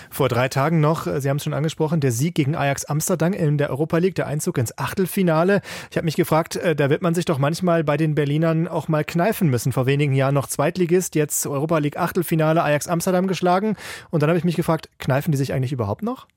[0.10, 3.34] Vor drei Tagen noch, äh, Sie haben es schon angesprochen, der Sieg gegen Ajax Amsterdam
[3.34, 5.62] in der Europa League, der Einzug ins Achtelfinale.
[5.92, 8.88] Ich habe mich gefragt, äh, da wird man sich doch manchmal bei den Berlinern auch
[8.88, 9.72] mal kneifen müssen.
[9.72, 13.76] Vor wenigen Jahren noch Zweitligist, jetzt Europa League Achtelfinale, Ajax Amsterdam geschlagen.
[14.10, 16.28] Und dann habe ich mich gefragt, kneifen die sich eigentlich überhaupt noch?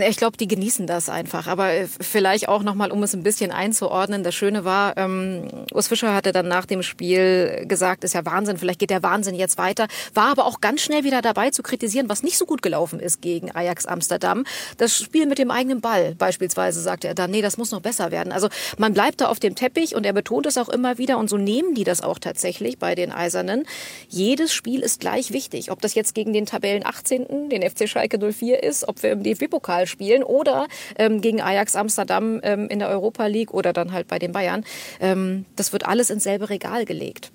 [0.00, 1.46] Ich glaube, die genießen das einfach.
[1.46, 4.22] Aber äh, vielleicht auch nochmal, um es ein bisschen einzuordnen.
[4.22, 8.58] Das Schöne war, ähm, Urs Fischer hatte dann nach dem Spiel gesagt, ist ja Wahnsinn,
[8.58, 9.88] vielleicht geht der Wahnsinn jetzt weiter.
[10.14, 13.22] War aber auch ganz schnell wieder dabei zu kritisieren, was nicht so gut gelaufen ist
[13.22, 14.44] gegen Ajax Amsterdam.
[14.76, 18.10] Das Spiel mit dem eigenen Ball beispielsweise, sagte er dann, nee, das muss noch besser
[18.10, 18.32] werden.
[18.32, 21.28] Also man bleibt da auf dem Teppich und er betont es auch immer wieder und
[21.28, 23.64] so nehmen die das auch tatsächlich bei den Eisernen.
[24.08, 25.70] Jedes Spiel ist gleich wichtig.
[25.70, 29.22] Ob das jetzt gegen den Tabellen 18., den FC Schalke 04 ist, ob wir im
[29.22, 34.08] DFB-Pokal spielen oder ähm, gegen Ajax Amsterdam ähm, in der Europa League oder dann halt
[34.08, 34.64] bei den Bayern.
[35.00, 37.32] Ähm, das wird alles ins selbe Regal gelegt.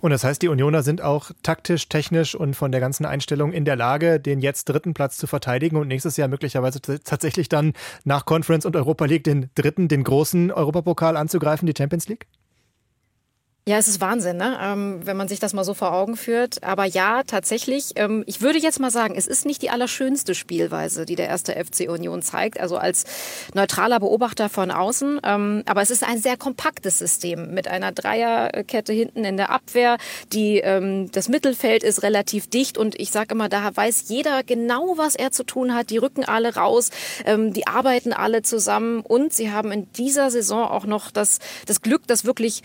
[0.00, 3.64] Und das heißt, die Unioner sind auch taktisch, technisch und von der ganzen Einstellung in
[3.64, 8.26] der Lage, den jetzt dritten Platz zu verteidigen und nächstes Jahr möglicherweise tatsächlich dann nach
[8.26, 12.26] Conference und Europa League den dritten, den großen Europapokal anzugreifen, die Champions League?
[13.68, 14.58] Ja, es ist Wahnsinn, ne?
[14.60, 16.64] Ähm, wenn man sich das mal so vor Augen führt.
[16.64, 21.04] Aber ja, tatsächlich, ähm, ich würde jetzt mal sagen, es ist nicht die allerschönste Spielweise,
[21.04, 22.58] die der erste FC Union zeigt.
[22.58, 23.04] Also als
[23.52, 25.20] neutraler Beobachter von außen.
[25.22, 29.98] Ähm, aber es ist ein sehr kompaktes System mit einer Dreierkette hinten in der Abwehr.
[30.32, 34.94] Die, ähm, das Mittelfeld ist relativ dicht und ich sage immer, da weiß jeder genau,
[34.96, 35.90] was er zu tun hat.
[35.90, 36.90] Die rücken alle raus,
[37.26, 41.82] ähm, die arbeiten alle zusammen und sie haben in dieser Saison auch noch das, das
[41.82, 42.62] Glück, dass wirklich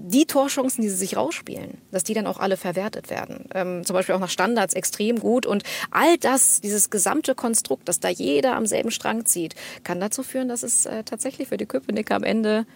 [0.00, 3.48] die Torchancen, die sie sich rausspielen, dass die dann auch alle verwertet werden.
[3.54, 5.44] Ähm, zum Beispiel auch nach Standards extrem gut.
[5.44, 10.22] Und all das, dieses gesamte Konstrukt, dass da jeder am selben Strang zieht, kann dazu
[10.22, 12.66] führen, dass es äh, tatsächlich für die Köpenicker am Ende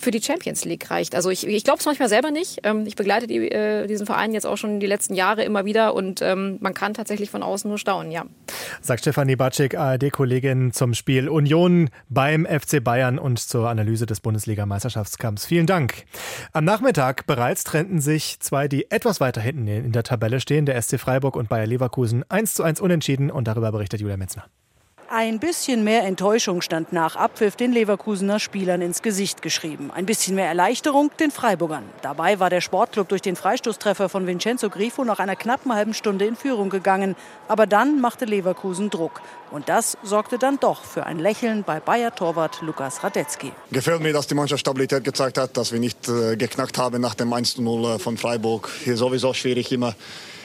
[0.00, 1.14] für die Champions League reicht.
[1.14, 2.60] Also ich, ich glaube es manchmal selber nicht.
[2.64, 5.94] Ähm, ich begleite die, äh, diesen Verein jetzt auch schon die letzten Jahre immer wieder
[5.94, 8.24] und ähm, man kann tatsächlich von außen nur staunen, ja.
[8.80, 15.46] Sagt Stefanie Batschik, ARD-Kollegin zum Spiel Union beim FC Bayern und zur Analyse des Bundesliga-Meisterschaftskampfs.
[15.46, 16.04] Vielen Dank.
[16.52, 20.80] Am Nachmittag bereits trennten sich zwei, die etwas weiter hinten in der Tabelle stehen, der
[20.80, 24.46] SC Freiburg und Bayer Leverkusen, 1 zu 1 unentschieden und darüber berichtet Julia Metzner.
[25.12, 29.90] Ein bisschen mehr Enttäuschung stand nach Abpfiff den Leverkusener Spielern ins Gesicht geschrieben.
[29.92, 31.82] Ein bisschen mehr Erleichterung den Freiburgern.
[32.00, 36.26] Dabei war der Sportclub durch den Freistoßtreffer von Vincenzo Grifo nach einer knappen halben Stunde
[36.26, 37.16] in Führung gegangen.
[37.48, 39.20] Aber dann machte Leverkusen Druck.
[39.50, 43.50] Und das sorgte dann doch für ein Lächeln bei Bayer-Torwart Lukas Radetzky.
[43.72, 47.16] Gefällt mir, dass die Mannschaft Stabilität gezeigt hat, dass wir nicht äh, geknackt haben nach
[47.16, 48.70] dem 1-0 äh, von Freiburg.
[48.84, 49.96] Hier sowieso schwierig immer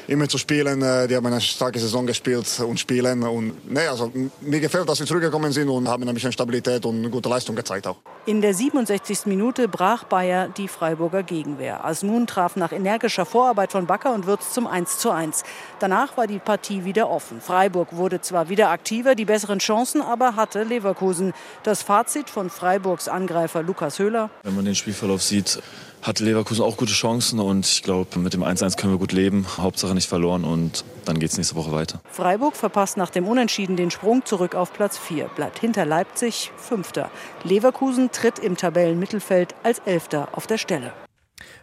[0.07, 0.81] immer zu spielen.
[0.81, 3.23] Äh, die haben eine starke Saison gespielt und spielen.
[3.23, 7.09] Und, nee, also, mir gefällt, dass sie zurückgekommen sind und haben ein bisschen Stabilität und
[7.11, 7.97] gute Leistung gezeigt auch.
[8.25, 9.25] In der 67.
[9.25, 11.85] Minute brach Bayer die Freiburger Gegenwehr.
[11.85, 15.43] Asmun traf nach energischer Vorarbeit von Bakker und Würz zum 1:1.
[15.79, 17.39] Danach war die Partie wieder offen.
[17.39, 21.33] Freiburg wurde zwar wieder aktiver, die besseren Chancen aber hatte Leverkusen.
[21.63, 24.29] Das Fazit von Freiburgs Angreifer Lukas Höhler.
[24.43, 25.59] Wenn man den Spielverlauf sieht,
[26.05, 29.45] hat Leverkusen auch gute Chancen und ich glaube, mit dem 1-1 können wir gut leben.
[29.57, 31.99] Hauptsache nicht verloren und dann geht es nächste Woche weiter.
[32.11, 37.09] Freiburg verpasst nach dem Unentschieden den Sprung zurück auf Platz 4, bleibt hinter Leipzig Fünfter.
[37.43, 40.93] Leverkusen tritt im Tabellenmittelfeld als Elfter auf der Stelle.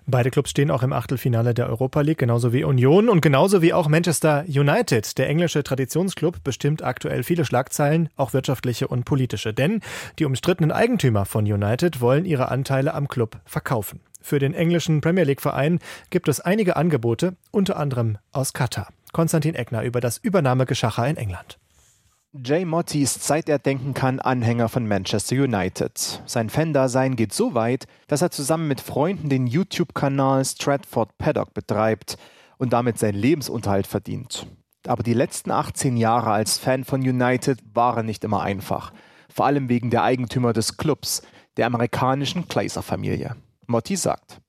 [0.06, 3.72] Beide Clubs stehen auch im Achtelfinale der Europa League, genauso wie Union und genauso wie
[3.72, 5.16] auch Manchester United.
[5.16, 9.54] Der englische Traditionsclub bestimmt aktuell viele Schlagzeilen, auch wirtschaftliche und politische.
[9.54, 9.80] Denn
[10.18, 14.00] die umstrittenen Eigentümer von United wollen ihre Anteile am Club verkaufen.
[14.22, 15.80] Für den englischen Premier League-Verein
[16.10, 18.88] gibt es einige Angebote, unter anderem aus Katar.
[19.12, 21.58] Konstantin Eckner über das Übernahmegeschacher in England.
[22.32, 26.22] Jay Motti ist seit er denken kann Anhänger von Manchester United.
[26.24, 32.16] Sein Fan-Dasein geht so weit, dass er zusammen mit Freunden den YouTube-Kanal Stratford Paddock betreibt
[32.56, 34.46] und damit seinen Lebensunterhalt verdient.
[34.86, 38.94] Aber die letzten 18 Jahre als Fan von United waren nicht immer einfach.
[39.28, 41.20] Vor allem wegen der Eigentümer des Clubs,
[41.58, 43.36] der amerikanischen Glazer-Familie.
[43.66, 44.42] Motti sagt.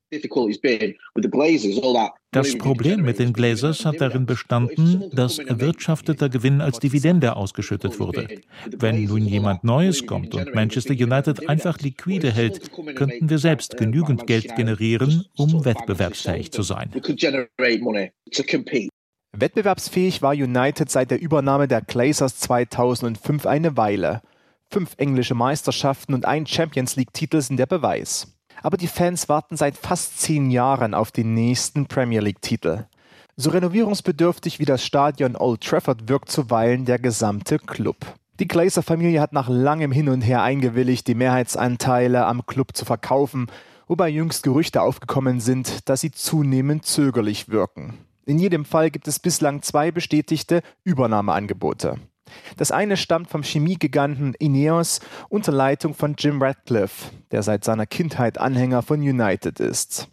[2.32, 8.28] Das Problem mit den Glazers hat darin bestanden, dass erwirtschafteter Gewinn als Dividende ausgeschüttet wurde.
[8.70, 14.28] Wenn nun jemand Neues kommt und Manchester United einfach liquide hält, könnten wir selbst genügend
[14.28, 16.92] Geld generieren, um wettbewerbsfähig zu sein.
[19.36, 24.22] Wettbewerbsfähig war United seit der Übernahme der Glazers 2005 eine Weile.
[24.70, 29.78] Fünf englische Meisterschaften und ein Champions League-Titel sind der Beweis aber die Fans warten seit
[29.78, 32.86] fast zehn Jahren auf den nächsten Premier League-Titel.
[33.36, 37.98] So renovierungsbedürftig wie das Stadion Old Trafford wirkt zuweilen der gesamte Club.
[38.40, 43.48] Die Glazer-Familie hat nach langem Hin und Her eingewilligt, die Mehrheitsanteile am Club zu verkaufen,
[43.88, 47.98] wobei jüngst Gerüchte aufgekommen sind, dass sie zunehmend zögerlich wirken.
[48.26, 52.00] In jedem Fall gibt es bislang zwei bestätigte Übernahmeangebote.
[52.58, 58.38] Das eine stammt vom Chemiegiganten Ineos unter Leitung von Jim Radcliffe, der seit seiner Kindheit
[58.38, 60.08] Anhänger von United ist.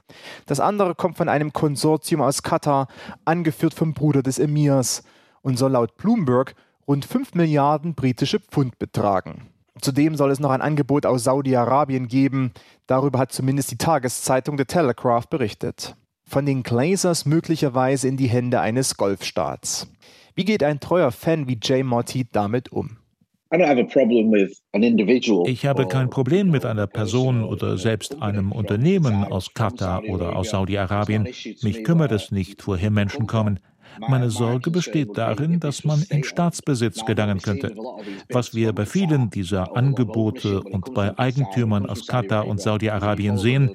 [0.47, 2.89] Das andere kommt von einem Konsortium aus Katar,
[3.25, 5.03] angeführt vom Bruder des Emirs,
[5.43, 6.55] und soll laut Bloomberg
[6.87, 9.49] rund 5 Milliarden britische Pfund betragen.
[9.81, 12.53] Zudem soll es noch ein Angebot aus Saudi-Arabien geben.
[12.87, 15.97] Darüber hat zumindest die Tageszeitung The Telegraph berichtet.
[16.25, 19.89] Von den Glazers möglicherweise in die Hände eines Golfstaats.
[20.35, 22.97] Wie geht ein treuer Fan wie Jay Motti damit um?
[25.47, 30.51] Ich habe kein Problem mit einer Person oder selbst einem Unternehmen aus Katar oder aus
[30.51, 31.29] Saudi-Arabien.
[31.63, 33.59] Mich kümmert es nicht, woher Menschen kommen.
[33.99, 37.75] Meine Sorge besteht darin, dass man in Staatsbesitz gelangen könnte.
[38.29, 43.75] Was wir bei vielen dieser Angebote und bei Eigentümern aus Katar und Saudi-Arabien sehen,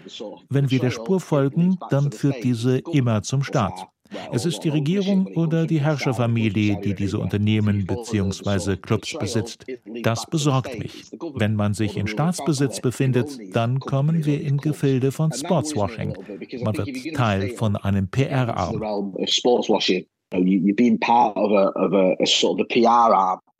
[0.49, 3.87] wenn wir der Spur folgen, dann führt diese immer zum Staat.
[4.31, 8.77] Es ist die Regierung oder die Herrscherfamilie, die diese Unternehmen bzw.
[8.77, 9.65] Clubs besitzt.
[10.03, 11.05] Das besorgt mich.
[11.35, 16.15] Wenn man sich in Staatsbesitz befindet, dann kommen wir in Gefilde von Sportswashing.
[16.63, 18.81] Man wird Teil von einem PR-Arm.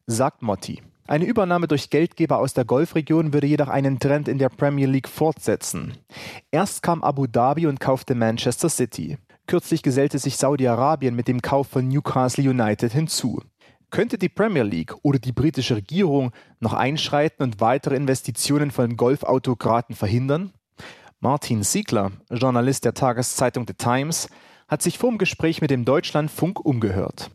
[0.07, 0.81] Sagt Motti.
[1.07, 5.07] Eine Übernahme durch Geldgeber aus der Golfregion würde jedoch einen Trend in der Premier League
[5.07, 5.93] fortsetzen.
[6.49, 9.17] Erst kam Abu Dhabi und kaufte Manchester City.
[9.47, 13.41] Kürzlich gesellte sich Saudi-Arabien mit dem Kauf von Newcastle United hinzu.
[13.91, 19.95] Könnte die Premier League oder die britische Regierung noch einschreiten und weitere Investitionen von Golfautokraten
[19.95, 20.51] verhindern?
[21.19, 24.29] Martin Siegler, Journalist der Tageszeitung The Times,
[24.67, 27.29] hat sich vor dem Gespräch mit dem Deutschlandfunk umgehört.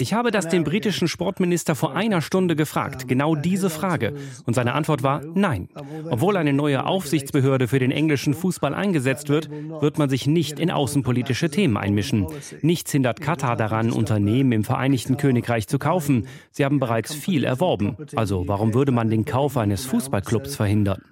[0.00, 4.14] Ich habe das den britischen Sportminister vor einer Stunde gefragt, genau diese Frage.
[4.44, 5.68] Und seine Antwort war nein.
[6.10, 10.70] Obwohl eine neue Aufsichtsbehörde für den englischen Fußball eingesetzt wird, wird man sich nicht in
[10.70, 12.26] außenpolitische Themen einmischen.
[12.60, 16.26] Nichts hindert Katar daran, Unternehmen im Vereinigten Königreich zu kaufen.
[16.50, 17.96] Sie haben bereits viel erworben.
[18.14, 21.02] Also warum würde man den Kauf eines Fußballclubs verhindern?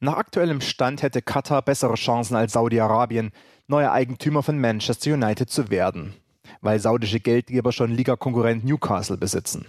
[0.00, 3.32] Nach aktuellem Stand hätte Katar bessere Chancen als Saudi-Arabien,
[3.66, 6.14] neuer Eigentümer von Manchester United zu werden.
[6.60, 9.66] weil saudische Geldgeber schon Ligakonkurrent Newcastle besitzen.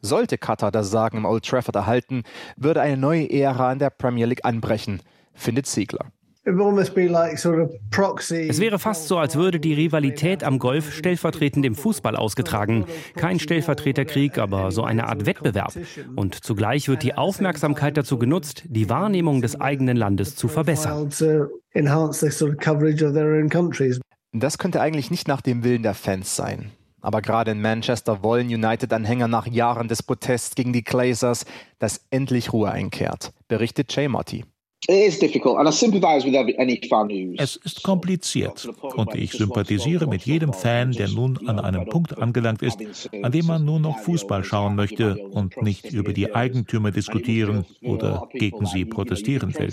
[0.00, 2.22] Sollte Katar das Sagen im Old Trafford erhalten,
[2.56, 5.02] würde eine neue Ära in der Premier League anbrechen,
[5.34, 6.06] findet Ziegler.
[8.48, 12.86] Es wäre fast so, als würde die Rivalität am Golf stellvertretend im Fußball ausgetragen.
[13.16, 15.74] Kein Stellvertreterkrieg, aber so eine Art Wettbewerb.
[16.16, 21.10] Und zugleich wird die Aufmerksamkeit dazu genutzt, die Wahrnehmung des eigenen Landes zu verbessern.
[24.32, 26.70] Das könnte eigentlich nicht nach dem Willen der Fans sein.
[27.00, 31.44] Aber gerade in Manchester wollen United-Anhänger nach Jahren des Protests gegen die Glazers,
[31.78, 34.44] dass endlich Ruhe einkehrt, berichtet Jay Motti.
[37.36, 42.62] Es ist kompliziert und ich sympathisiere mit jedem Fan, der nun an einem Punkt angelangt
[42.62, 42.78] ist,
[43.22, 48.28] an dem man nur noch Fußball schauen möchte und nicht über die Eigentümer diskutieren oder
[48.32, 49.72] gegen sie protestieren will.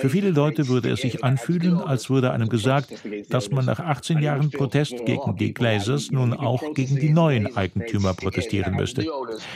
[0.00, 2.92] Für viele Leute würde es sich anfühlen, als würde einem gesagt,
[3.28, 8.14] dass man nach 18 Jahren Protest gegen die Glazers nun auch gegen die neuen Eigentümer
[8.14, 9.06] protestieren müsste.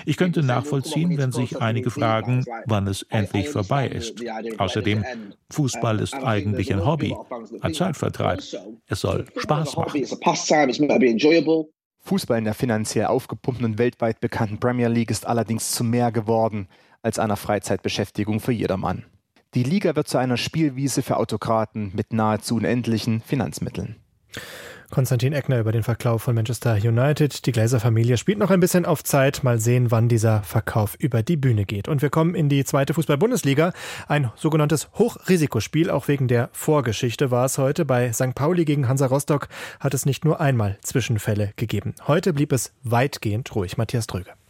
[0.07, 4.23] Ich könnte nachvollziehen, wenn sich einige fragen, wann es endlich vorbei ist.
[4.59, 5.05] Außerdem Außerdem,
[5.51, 7.15] Fußball ist eigentlich ein Hobby,
[7.61, 8.41] ein Zeitvertreib.
[8.87, 10.05] Es soll Spaß machen.
[12.05, 16.69] Fußball in der finanziell aufgepumpten und weltweit bekannten Premier League ist allerdings zu mehr geworden
[17.01, 19.05] als einer Freizeitbeschäftigung für jedermann.
[19.55, 23.97] Die Liga wird zu einer Spielwiese für Autokraten mit nahezu unendlichen Finanzmitteln.
[24.93, 27.47] Konstantin Eckner über den Verkauf von Manchester United.
[27.47, 29.43] Die Glazer-Familie spielt noch ein bisschen auf Zeit.
[29.43, 31.89] Mal sehen, wann dieser Verkauf über die Bühne geht.
[31.89, 33.73] Und wir kommen in die zweite Fußball-Bundesliga.
[34.07, 35.89] Ein sogenanntes Hochrisikospiel.
[35.91, 37.87] Auch wegen der Vorgeschichte war es heute.
[37.87, 38.35] Bei St.
[38.35, 39.49] Pauli gegen Hansa Rostock
[39.81, 41.95] hat es nicht nur einmal Zwischenfälle gegeben.
[42.07, 43.79] Heute blieb es weitgehend ruhig.
[43.79, 44.42] Matthias Dröge.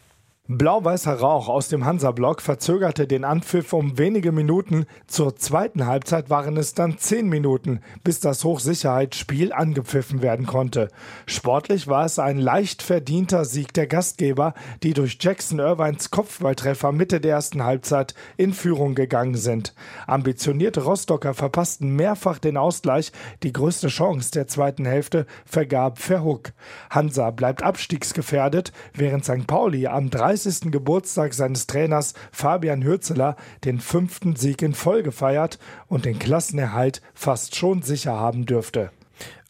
[0.49, 4.87] Blau-weißer Rauch aus dem Hansa-Block verzögerte den Anpfiff um wenige Minuten.
[5.07, 10.89] Zur zweiten Halbzeit waren es dann zehn Minuten, bis das Hochsicherheitsspiel angepfiffen werden konnte.
[11.27, 17.21] Sportlich war es ein leicht verdienter Sieg der Gastgeber, die durch Jackson Irvines Kopfballtreffer Mitte
[17.21, 19.75] der ersten Halbzeit in Führung gegangen sind.
[20.09, 23.13] Ambitionierte Rostocker verpassten mehrfach den Ausgleich.
[23.45, 26.51] Die größte Chance der zweiten Hälfte vergab Verhook.
[26.91, 29.47] Hansa bleibt abstiegsgefährdet, während St.
[29.47, 30.73] Pauli am 30 30.
[30.73, 37.55] Geburtstag seines Trainers Fabian Hürzeler den fünften Sieg in Folge feiert und den Klassenerhalt fast
[37.55, 38.91] schon sicher haben dürfte.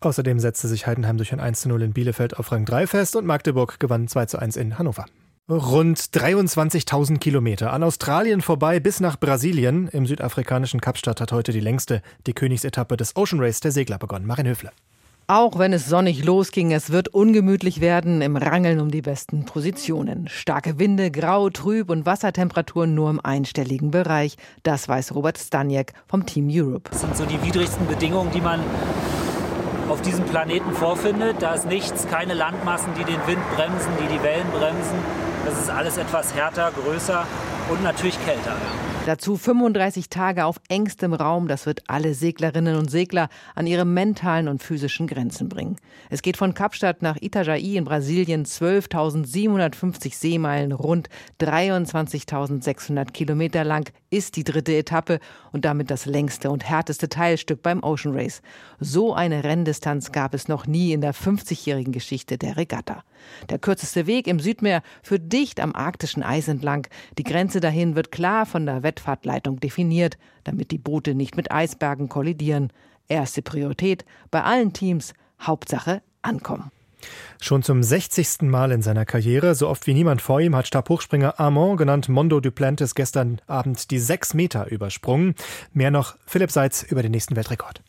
[0.00, 3.78] Außerdem setzte sich Heidenheim durch ein 1:0 in Bielefeld auf Rang 3 fest und Magdeburg
[3.78, 5.06] gewann 2:1 in Hannover.
[5.48, 9.86] Rund 23.000 Kilometer an Australien vorbei bis nach Brasilien.
[9.86, 14.26] Im südafrikanischen Kapstadt hat heute die längste, die Königsetappe des Ocean Race der Segler begonnen.
[14.26, 14.72] Marin Höfle.
[15.28, 20.28] Auch wenn es sonnig losging, es wird ungemütlich werden im Rangeln um die besten Positionen.
[20.28, 24.36] Starke Winde, grau, trüb und Wassertemperaturen nur im einstelligen Bereich.
[24.64, 26.90] Das weiß Robert Staniek vom Team Europe.
[26.90, 28.60] Das sind so die widrigsten Bedingungen, die man
[29.88, 31.36] auf diesem Planeten vorfindet.
[31.40, 34.98] Da ist nichts, keine Landmassen, die den Wind bremsen, die die Wellen bremsen.
[35.44, 37.26] Das ist alles etwas härter, größer
[37.70, 38.56] und natürlich kälter.
[39.04, 41.48] Dazu 35 Tage auf engstem Raum.
[41.48, 45.74] Das wird alle Seglerinnen und Segler an ihre mentalen und physischen Grenzen bringen.
[46.08, 51.08] Es geht von Kapstadt nach Itajaí in Brasilien 12.750 Seemeilen, rund
[51.40, 55.18] 23.600 Kilometer lang ist die dritte Etappe
[55.50, 58.40] und damit das längste und härteste Teilstück beim Ocean Race.
[58.84, 63.04] So eine Renndistanz gab es noch nie in der 50-jährigen Geschichte der Regatta.
[63.48, 66.88] Der kürzeste Weg im Südmeer führt dicht am arktischen Eis entlang.
[67.16, 72.08] Die Grenze dahin wird klar von der Wettfahrtleitung definiert, damit die Boote nicht mit Eisbergen
[72.08, 72.72] kollidieren.
[73.06, 76.72] Erste Priorität bei allen Teams, Hauptsache ankommen.
[77.40, 78.42] Schon zum 60.
[78.42, 82.40] Mal in seiner Karriere, so oft wie niemand vor ihm, hat Stabhochspringer Armand, genannt Mondo
[82.40, 85.36] Duplantis, gestern Abend die sechs Meter übersprungen.
[85.72, 87.80] Mehr noch Philipp Seitz über den nächsten Weltrekord.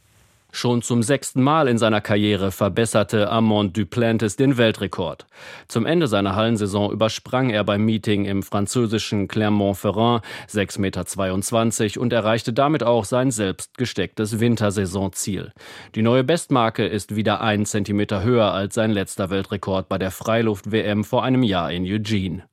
[0.55, 5.25] Schon zum sechsten Mal in seiner Karriere verbesserte Armand Duplantis den Weltrekord.
[5.67, 12.53] Zum Ende seiner Hallensaison übersprang er beim Meeting im französischen Clermont-Ferrand 6,22 Meter und erreichte
[12.53, 15.53] damit auch sein selbst gestecktes Wintersaisonziel.
[15.95, 21.03] Die neue Bestmarke ist wieder ein Zentimeter höher als sein letzter Weltrekord bei der Freiluft-WM
[21.03, 22.43] vor einem Jahr in Eugene.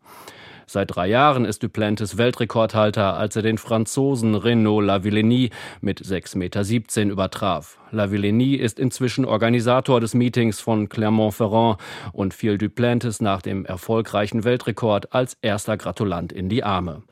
[0.72, 7.10] Seit drei Jahren ist Duplantis Weltrekordhalter, als er den Franzosen Renaud Lavillenie mit 6,17 Meter
[7.10, 7.76] übertraf.
[7.90, 11.80] Lavillenie ist inzwischen Organisator des Meetings von Clermont-Ferrand
[12.12, 17.02] und fiel Duplantis nach dem erfolgreichen Weltrekord als erster Gratulant in die Arme.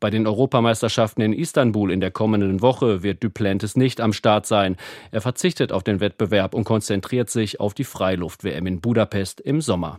[0.00, 4.76] Bei den Europameisterschaften in Istanbul in der kommenden Woche wird Duplantis nicht am Start sein.
[5.12, 9.98] Er verzichtet auf den Wettbewerb und konzentriert sich auf die Freiluft-WM in Budapest im Sommer.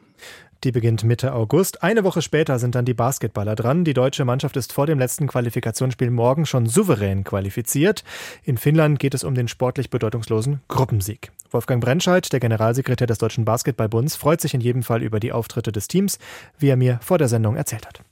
[0.65, 1.83] Die beginnt Mitte August.
[1.83, 3.85] Eine Woche später sind dann die Basketballer dran.
[3.85, 8.03] Die deutsche Mannschaft ist vor dem letzten Qualifikationsspiel morgen schon souverän qualifiziert.
[8.43, 11.31] In Finnland geht es um den sportlich bedeutungslosen Gruppensieg.
[11.49, 15.71] Wolfgang Brentscheid, der Generalsekretär des Deutschen Basketballbunds, freut sich in jedem Fall über die Auftritte
[15.71, 16.19] des Teams,
[16.57, 18.03] wie er mir vor der Sendung erzählt hat.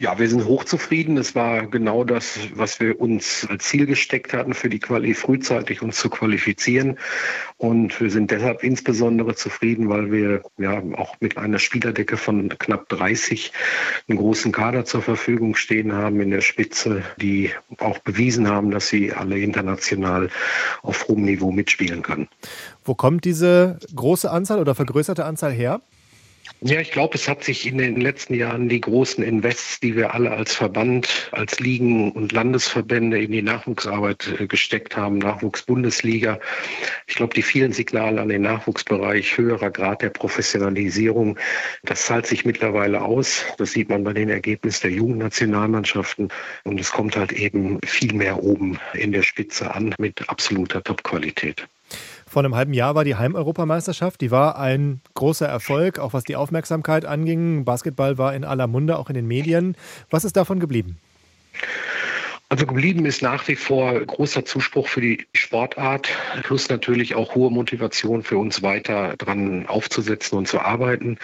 [0.00, 1.16] Ja, wir sind hochzufrieden.
[1.16, 5.82] Es war genau das, was wir uns als Ziel gesteckt hatten, für die Quali frühzeitig
[5.82, 7.00] uns zu qualifizieren.
[7.56, 12.88] Und wir sind deshalb insbesondere zufrieden, weil wir ja auch mit einer Spielerdecke von knapp
[12.90, 13.52] 30
[14.06, 18.86] einen großen Kader zur Verfügung stehen haben in der Spitze, die auch bewiesen haben, dass
[18.86, 20.30] sie alle international
[20.82, 22.28] auf hohem Niveau mitspielen können.
[22.84, 25.80] Wo kommt diese große Anzahl oder vergrößerte Anzahl her?
[26.60, 30.12] Ja, ich glaube, es hat sich in den letzten Jahren die großen Invests, die wir
[30.12, 36.40] alle als Verband, als Ligen und Landesverbände in die Nachwuchsarbeit äh, gesteckt haben, Nachwuchsbundesliga.
[37.06, 41.38] Ich glaube, die vielen Signale an den Nachwuchsbereich, höherer Grad der Professionalisierung,
[41.84, 43.44] das zahlt sich mittlerweile aus.
[43.58, 46.28] Das sieht man bei den Ergebnissen der Jugendnationalmannschaften.
[46.64, 51.68] Und es kommt halt eben viel mehr oben in der Spitze an mit absoluter Topqualität.
[52.28, 54.20] Vor einem halben Jahr war die Heimeuropameisterschaft.
[54.20, 57.64] Die war ein großer Erfolg, auch was die Aufmerksamkeit anging.
[57.64, 59.76] Basketball war in aller Munde, auch in den Medien.
[60.10, 60.98] Was ist davon geblieben?
[62.50, 66.08] Also geblieben ist nach wie vor großer Zuspruch für die Sportart,
[66.44, 71.18] plus natürlich auch hohe Motivation für uns weiter dran aufzusetzen und zu arbeiten.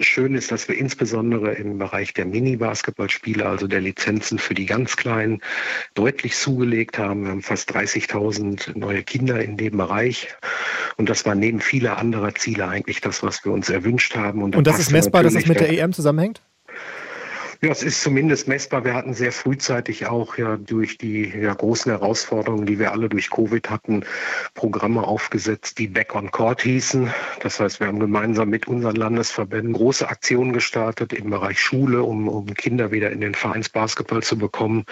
[0.00, 4.96] Schön ist, dass wir insbesondere im Bereich der Mini-Basketballspiele, also der Lizenzen für die ganz
[4.96, 5.42] Kleinen,
[5.92, 7.24] deutlich zugelegt haben.
[7.24, 10.34] Wir haben fast 30.000 neue Kinder in dem Bereich.
[10.96, 14.42] Und das war neben vieler anderer Ziele eigentlich das, was wir uns erwünscht haben.
[14.42, 16.40] Und, und das ist messbar, dass es mit der EM zusammenhängt?
[17.60, 18.84] Ja, es ist zumindest messbar.
[18.84, 23.30] Wir hatten sehr frühzeitig auch ja durch die ja, großen Herausforderungen, die wir alle durch
[23.30, 24.04] Covid hatten,
[24.54, 27.12] Programme aufgesetzt, die Back on Court hießen.
[27.40, 32.28] Das heißt, wir haben gemeinsam mit unseren Landesverbänden große Aktionen gestartet im Bereich Schule, um,
[32.28, 34.84] um Kinder wieder in den Vereinsbasketball zu bekommen.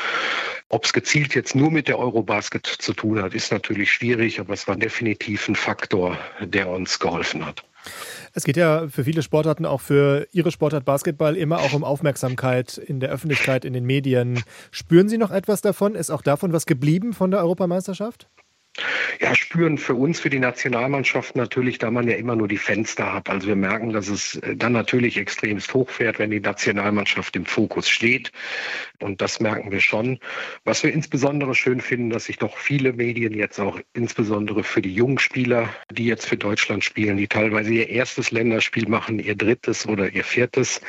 [0.69, 4.55] Ob es gezielt jetzt nur mit der Eurobasket zu tun hat, ist natürlich schwierig, aber
[4.55, 7.65] es war definitiv ein Faktor, der uns geholfen hat.
[8.33, 12.78] Es geht ja für viele Sportarten, auch für Ihre Sportart Basketball, immer auch um Aufmerksamkeit
[12.78, 14.43] in der Öffentlichkeit, in den Medien.
[14.70, 15.95] Spüren Sie noch etwas davon?
[15.95, 18.28] Ist auch davon was geblieben von der Europameisterschaft?
[19.20, 23.12] Ja, spüren für uns, für die Nationalmannschaft natürlich, da man ja immer nur die Fenster
[23.12, 23.29] hat.
[23.29, 27.89] Also wir merken, dass es äh, dann natürlich extremst hochfährt, wenn die Nationalmannschaft im Fokus
[27.89, 28.33] steht.
[29.01, 30.18] Und das merken wir schon.
[30.64, 34.95] Was wir insbesondere schön finden, dass sich doch viele Medien jetzt auch insbesondere für die
[34.95, 39.87] jungen Spieler, die jetzt für Deutschland spielen, die teilweise ihr erstes Länderspiel machen, ihr drittes
[39.87, 40.81] oder ihr viertes,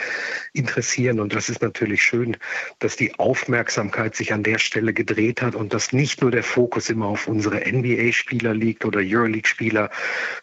[0.54, 1.20] interessieren.
[1.20, 2.38] Und das ist natürlich schön,
[2.80, 6.90] dass die Aufmerksamkeit sich an der Stelle gedreht hat und dass nicht nur der Fokus
[6.90, 9.90] immer auf unsere NBA-Spieler liegt oder Euroleague-Spieler,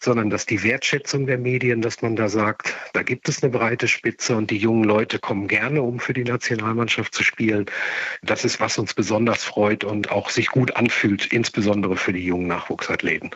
[0.01, 3.89] sondern dass die Wertschätzung der Medien, dass man da sagt, da gibt es eine breite
[3.89, 7.67] Spitze und die jungen Leute kommen gerne, um für die Nationalmannschaft zu spielen.
[8.23, 12.49] Das ist, was uns besonders freut und auch sich gut anfühlt, insbesondere für die jungen
[12.49, 13.31] Nachwuchsathleten.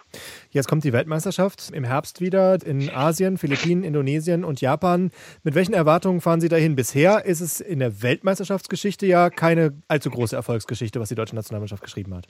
[0.54, 5.10] Jetzt kommt die Weltmeisterschaft im Herbst wieder in Asien, Philippinen, Indonesien und Japan.
[5.42, 6.76] Mit welchen Erwartungen fahren Sie dahin?
[6.76, 11.82] Bisher ist es in der Weltmeisterschaftsgeschichte ja keine allzu große Erfolgsgeschichte, was die deutsche Nationalmannschaft
[11.82, 12.28] geschrieben hat.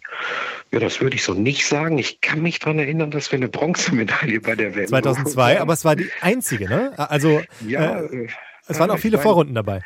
[0.73, 1.99] Ja, das würde ich so nicht sagen.
[1.99, 5.85] Ich kann mich daran erinnern, dass wir eine Bronzemedaille bei der Welt 2002, aber es
[5.85, 6.99] war die einzige, ne?
[6.99, 8.29] Also ja, äh,
[8.67, 9.83] es waren auch viele Vorrunden dabei.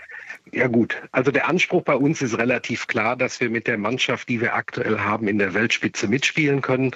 [0.53, 4.29] Ja gut, also der Anspruch bei uns ist relativ klar, dass wir mit der Mannschaft,
[4.29, 6.93] die wir aktuell haben, in der Weltspitze mitspielen können.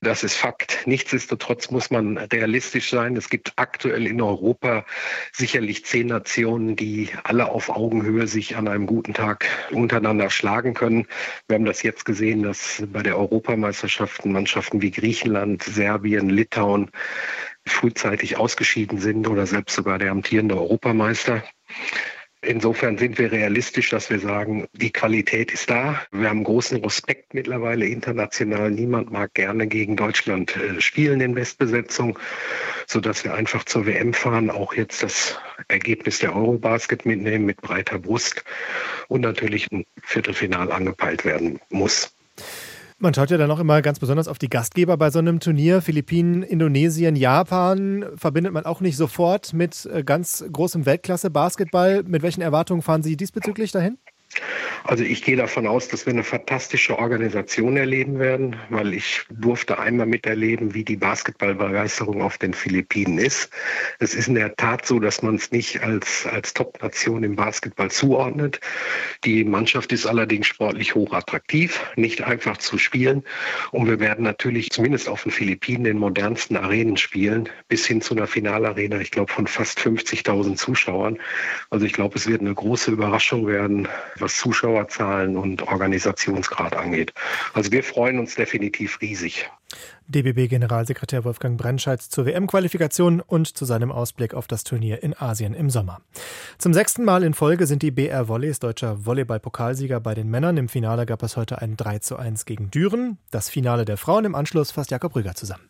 [0.00, 0.86] Das ist Fakt.
[0.86, 3.16] Nichtsdestotrotz muss man realistisch sein.
[3.16, 4.86] Es gibt aktuell in Europa
[5.32, 11.06] sicherlich zehn Nationen, die alle auf Augenhöhe sich an einem guten Tag untereinander schlagen können.
[11.48, 16.90] Wir haben das jetzt gesehen, dass bei der Europameisterschaften Mannschaften wie Griechenland, Serbien, Litauen
[17.66, 21.42] frühzeitig ausgeschieden sind oder selbst sogar der amtierende Europameister.
[22.46, 26.00] Insofern sind wir realistisch, dass wir sagen, die Qualität ist da.
[26.12, 28.70] Wir haben großen Respekt mittlerweile international.
[28.70, 32.16] Niemand mag gerne gegen Deutschland äh, spielen in Westbesetzung,
[32.86, 35.36] sodass wir einfach zur WM fahren, auch jetzt das
[35.66, 38.44] Ergebnis der Eurobasket mitnehmen mit breiter Brust
[39.08, 42.14] und natürlich ein Viertelfinal angepeilt werden muss.
[42.98, 45.82] Man schaut ja dann auch immer ganz besonders auf die Gastgeber bei so einem Turnier.
[45.82, 52.04] Philippinen, Indonesien, Japan verbindet man auch nicht sofort mit äh, ganz großem Weltklasse-Basketball.
[52.04, 53.98] Mit welchen Erwartungen fahren Sie diesbezüglich dahin?
[54.84, 59.78] Also ich gehe davon aus, dass wir eine fantastische Organisation erleben werden, weil ich durfte
[59.78, 63.50] einmal miterleben, wie die Basketballbegeisterung auf den Philippinen ist.
[63.98, 67.90] Es ist in der Tat so, dass man es nicht als, als Top-Nation im Basketball
[67.90, 68.60] zuordnet.
[69.24, 73.24] Die Mannschaft ist allerdings sportlich hochattraktiv, nicht einfach zu spielen.
[73.72, 78.14] Und wir werden natürlich zumindest auf den Philippinen den modernsten Arenen spielen, bis hin zu
[78.14, 81.18] einer Finalarena, ich glaube, von fast 50.000 Zuschauern.
[81.70, 83.88] Also ich glaube, es wird eine große Überraschung werden,
[84.26, 87.14] was Zuschauerzahlen und Organisationsgrad angeht.
[87.54, 89.48] Also wir freuen uns definitiv riesig.
[90.08, 95.70] DBB-Generalsekretär Wolfgang Brennscheid zur WM-Qualifikation und zu seinem Ausblick auf das Turnier in Asien im
[95.70, 96.00] Sommer.
[96.58, 100.56] Zum sechsten Mal in Folge sind die BR Volleys deutscher Volleyball-Pokalsieger bei den Männern.
[100.56, 103.18] Im Finale gab es heute ein 3 zu 1 gegen Düren.
[103.30, 105.68] Das Finale der Frauen im Anschluss fasst Jakob Rüger zusammen.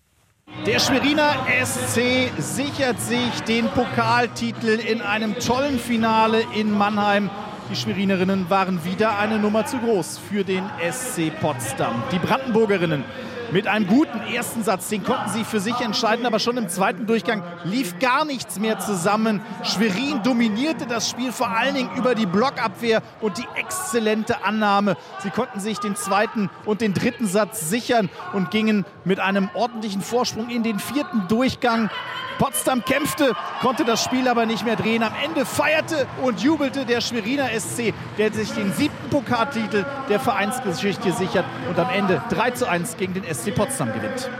[0.64, 7.30] Der Schweriner SC sichert sich den Pokaltitel in einem tollen Finale in Mannheim.
[7.68, 12.00] Die Schwerinerinnen waren wieder eine Nummer zu groß für den SC Potsdam.
[12.12, 13.02] Die Brandenburgerinnen
[13.50, 17.06] mit einem guten ersten Satz, den konnten sie für sich entscheiden, aber schon im zweiten
[17.06, 19.40] Durchgang lief gar nichts mehr zusammen.
[19.64, 24.96] Schwerin dominierte das Spiel vor allen Dingen über die Blockabwehr und die exzellente Annahme.
[25.20, 30.02] Sie konnten sich den zweiten und den dritten Satz sichern und gingen mit einem ordentlichen
[30.02, 31.90] Vorsprung in den vierten Durchgang.
[32.38, 35.02] Potsdam kämpfte, konnte das Spiel aber nicht mehr drehen.
[35.02, 41.12] Am Ende feierte und jubelte der Schweriner SC, der sich den siebten Pokaltitel der Vereinsgeschichte
[41.12, 44.30] sichert und am Ende 3 zu 1 gegen den SC Potsdam gewinnt.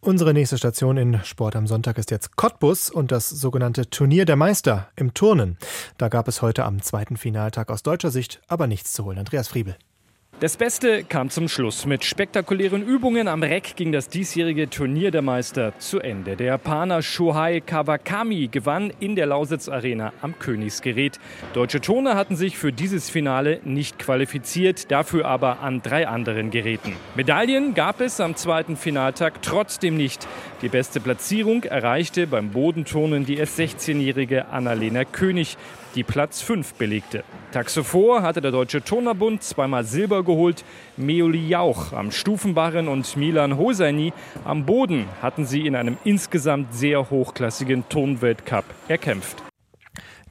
[0.00, 4.36] Unsere nächste Station in Sport am Sonntag ist jetzt Cottbus und das sogenannte Turnier der
[4.36, 5.58] Meister im Turnen.
[5.98, 9.18] Da gab es heute am zweiten Finaltag aus deutscher Sicht aber nichts zu holen.
[9.18, 9.76] Andreas Friebel.
[10.38, 11.86] Das Beste kam zum Schluss.
[11.86, 16.36] Mit spektakulären Übungen am Reck ging das diesjährige Turnier der Meister zu Ende.
[16.36, 21.18] Der Japaner Shohei Kawakami gewann in der Lausitz Arena am Königsgerät.
[21.54, 26.92] Deutsche Turner hatten sich für dieses Finale nicht qualifiziert, dafür aber an drei anderen Geräten.
[27.14, 30.28] Medaillen gab es am zweiten Finaltag trotzdem nicht.
[30.60, 35.56] Die beste Platzierung erreichte beim Bodenturnen die erst 16-jährige Annalena König
[35.94, 37.24] die Platz 5 belegte.
[37.52, 40.64] Tags zuvor hatte der Deutsche Turnerbund zweimal Silber geholt.
[40.96, 44.12] Meoli Jauch am Stufenbarren und Milan Hosani
[44.44, 49.42] am Boden hatten sie in einem insgesamt sehr hochklassigen Turnweltcup erkämpft.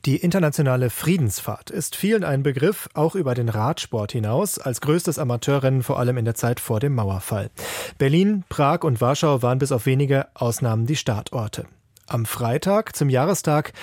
[0.06, 5.82] Die internationale Friedensfahrt ist vielen ein Begriff, auch über den Radsport hinaus, als größtes Amateurrennen
[5.82, 7.50] vor allem in der Zeit vor dem Mauerfall.
[7.98, 11.66] Berlin, Prag und Warschau waren bis auf wenige Ausnahmen die Startorte.
[12.08, 13.74] Am Freitag, zum Jahrestag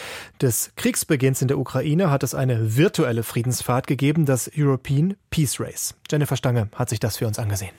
[0.41, 5.95] des Kriegsbeginns in der Ukraine, hat es eine virtuelle Friedensfahrt gegeben, das European Peace Race.
[6.09, 7.73] Jennifer Stange hat sich das für uns angesehen.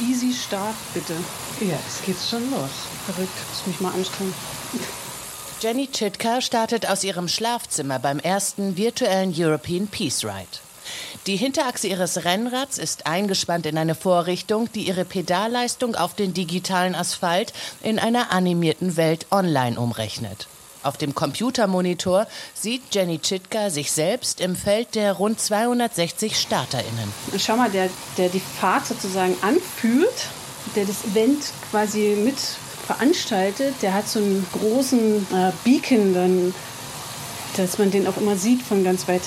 [0.00, 1.12] Easy Start, bitte.
[1.60, 2.70] Ja, es geht schon los.
[3.04, 4.34] Verrückt, muss mich mal anstrengen.
[5.60, 10.63] Jenny Chitka startet aus ihrem Schlafzimmer beim ersten virtuellen European Peace Ride.
[11.26, 16.94] Die Hinterachse ihres Rennrads ist eingespannt in eine Vorrichtung, die ihre Pedalleistung auf den digitalen
[16.94, 20.48] Asphalt in einer animierten Welt online umrechnet.
[20.82, 27.10] Auf dem Computermonitor sieht Jenny Chitka sich selbst im Feld der rund 260 StarterInnen.
[27.38, 30.26] Schau mal, der, der die Fahrt sozusagen anführt,
[30.76, 32.36] der das Event quasi mit
[32.86, 36.54] veranstaltet, der hat so einen großen äh, Beacon, dann,
[37.56, 39.22] dass man den auch immer sieht von ganz weit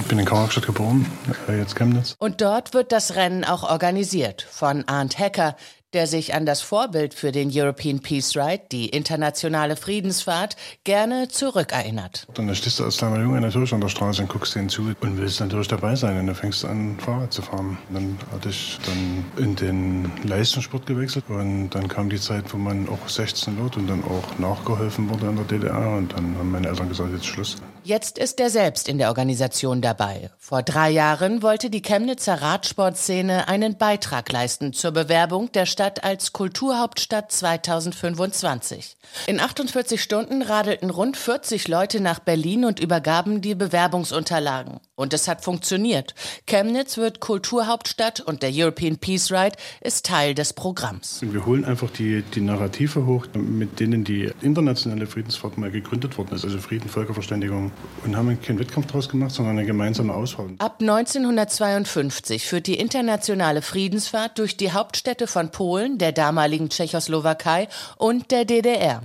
[0.00, 1.06] ich bin in Karlstadt geboren,
[1.48, 2.16] äh, jetzt Chemnitz.
[2.18, 5.56] Und dort wird das Rennen auch organisiert von Arndt Hecker,
[5.94, 12.26] der sich an das Vorbild für den European Peace Ride, die internationale Friedensfahrt, gerne zurückerinnert.
[12.34, 15.16] Dann stehst du als kleiner Junge natürlich an der Straße und guckst denen zu und
[15.16, 16.18] willst natürlich dabei sein.
[16.18, 17.78] Und dann fängst du an, Fahrrad zu fahren.
[17.90, 22.88] Dann hatte ich dann in den Leistungssport gewechselt und dann kam die Zeit, wo man
[22.88, 25.96] auch 16 wird und dann auch nachgeholfen wurde in der DDR.
[25.96, 27.56] Und dann haben meine Eltern gesagt, jetzt Schluss.
[27.86, 30.30] Jetzt ist er selbst in der Organisation dabei.
[30.38, 36.32] Vor drei Jahren wollte die Chemnitzer Radsportszene einen Beitrag leisten zur Bewerbung der Stadt als
[36.32, 38.96] Kulturhauptstadt 2025.
[39.26, 44.80] In 48 Stunden radelten rund 40 Leute nach Berlin und übergaben die Bewerbungsunterlagen.
[44.94, 46.14] Und es hat funktioniert.
[46.46, 51.20] Chemnitz wird Kulturhauptstadt und der European Peace Ride ist Teil des Programms.
[51.20, 56.34] Wir holen einfach die, die Narrative hoch, mit denen die internationale Friedensfahrt mal gegründet worden
[56.34, 57.73] ist, also Frieden, Völkerverständigung
[58.04, 60.54] und haben keinen Wettkampf daraus gemacht, sondern eine gemeinsame Auswahl.
[60.58, 68.30] Ab 1952 führt die internationale Friedensfahrt durch die Hauptstädte von Polen, der damaligen Tschechoslowakei und
[68.30, 69.02] der DDR.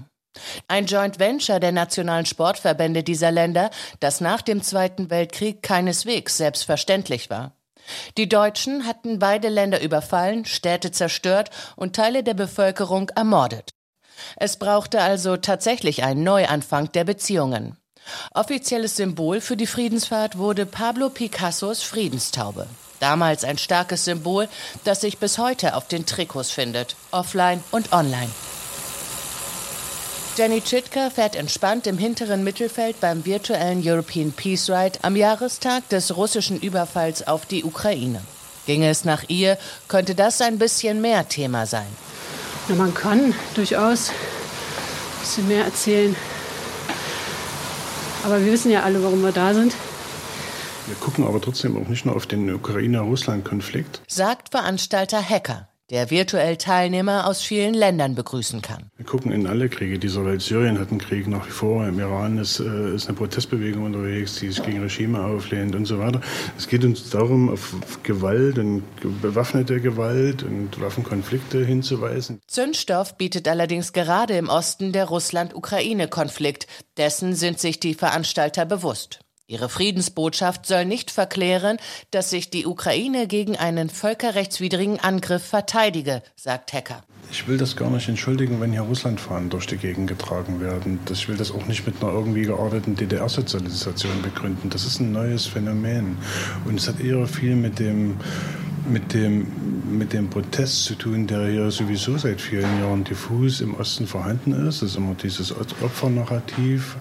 [0.68, 7.30] Ein Joint Venture der nationalen Sportverbände dieser Länder, das nach dem Zweiten Weltkrieg keineswegs selbstverständlich
[7.30, 7.54] war.
[8.18, 13.72] Die Deutschen hatten beide Länder überfallen, Städte zerstört und Teile der Bevölkerung ermordet.
[14.36, 17.78] Es brauchte also tatsächlich einen Neuanfang der Beziehungen.
[18.34, 22.68] Offizielles Symbol für die Friedensfahrt wurde Pablo Picassos Friedenstaube.
[23.00, 24.48] Damals ein starkes Symbol,
[24.84, 28.30] das sich bis heute auf den Trikots findet, offline und online.
[30.38, 36.16] Jenny Chitka fährt entspannt im hinteren Mittelfeld beim virtuellen European Peace Ride am Jahrestag des
[36.16, 38.22] russischen Überfalls auf die Ukraine.
[38.66, 39.58] Ginge es nach ihr,
[39.88, 41.88] könnte das ein bisschen mehr Thema sein.
[42.70, 46.16] Ja, man kann durchaus ein bisschen mehr erzählen.
[48.24, 49.74] Aber wir wissen ja alle, warum wir da sind.
[50.88, 54.02] Wir gucken aber trotzdem auch nicht nur auf den Ukraine-Russland-Konflikt.
[54.08, 58.90] Sagt Veranstalter Hacker, der virtuell Teilnehmer aus vielen Ländern begrüßen kann.
[58.98, 60.42] Wir gucken in alle Kriege dieser Welt.
[60.42, 61.88] Syrien hat einen Krieg nach wie vor.
[61.88, 66.00] Im Iran ist, äh, ist eine Protestbewegung unterwegs, die sich gegen Regime auflehnt und so
[66.00, 66.22] weiter.
[66.58, 68.84] Es geht uns darum, auf Gewalt und
[69.22, 72.40] bewaffnete Gewalt und Waffenkonflikte hinzuweisen.
[72.48, 76.68] Zündstoff bietet allerdings gerade im Osten der Russland-Ukraine-Konflikt.
[76.98, 79.22] Dessen sind sich die Veranstalter bewusst.
[79.50, 81.78] Ihre Friedensbotschaft soll nicht verklären,
[82.12, 87.02] dass sich die Ukraine gegen einen völkerrechtswidrigen Angriff verteidige, sagt Hecker.
[87.32, 91.00] Ich will das gar nicht entschuldigen, wenn hier Russlandfahnen durch die Gegend getragen werden.
[91.12, 94.70] Ich will das auch nicht mit einer irgendwie gearteten DDR-Sozialisation begründen.
[94.70, 96.20] Das ist ein neues Phänomen.
[96.66, 98.18] Und es hat eher viel mit dem,
[98.88, 99.48] mit dem,
[99.98, 104.52] mit dem Protest zu tun, der hier sowieso seit vielen Jahren diffus im Osten vorhanden
[104.68, 104.84] ist.
[104.84, 106.98] Das ist immer dieses Opfernarrativ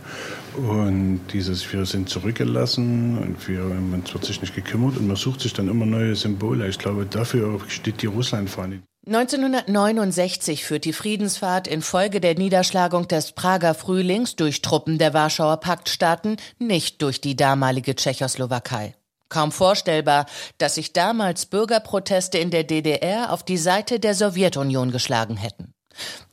[0.58, 5.40] und dieses Wir sind zurückgelassen und wir, man wird sich nicht gekümmert und man sucht
[5.40, 6.68] sich dann immer neue Symbole.
[6.68, 8.82] Ich glaube, dafür steht die Russlandfahne.
[9.06, 16.36] 1969 führt die Friedensfahrt infolge der Niederschlagung des Prager Frühlings durch Truppen der Warschauer Paktstaaten
[16.58, 18.94] nicht durch die damalige Tschechoslowakei.
[19.30, 20.26] Kaum vorstellbar,
[20.58, 25.72] dass sich damals Bürgerproteste in der DDR auf die Seite der Sowjetunion geschlagen hätten.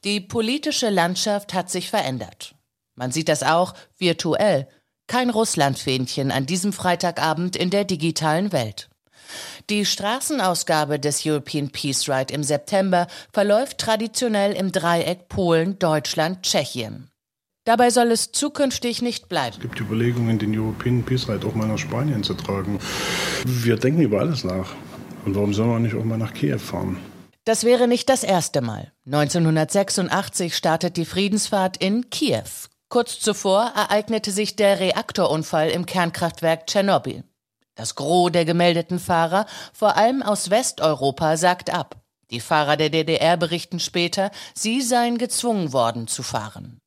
[0.03, 2.54] Die politische Landschaft hat sich verändert.
[2.95, 4.67] Man sieht das auch virtuell.
[5.07, 8.89] Kein Russlandfähnchen an diesem Freitagabend in der digitalen Welt.
[9.69, 17.09] Die Straßenausgabe des European Peace Ride im September verläuft traditionell im Dreieck Polen, Deutschland, Tschechien.
[17.65, 19.55] Dabei soll es zukünftig nicht bleiben.
[19.55, 22.79] Es gibt Überlegungen, den European Peace Ride auch mal nach Spanien zu tragen.
[23.43, 24.75] Wir denken über alles nach.
[25.25, 26.97] Und warum soll man nicht auch mal nach Kiew fahren?
[27.43, 28.91] Das wäre nicht das erste Mal.
[29.07, 32.43] 1986 startet die Friedensfahrt in Kiew,
[32.89, 37.23] Kurz zuvor ereignete sich der Reaktorunfall im Kernkraftwerk Tschernobyl.
[37.75, 41.97] Das Gros der gemeldeten Fahrer, vor allem aus Westeuropa, sagt ab.
[42.31, 46.79] Die Fahrer der DDR berichten später, sie seien gezwungen worden zu fahren.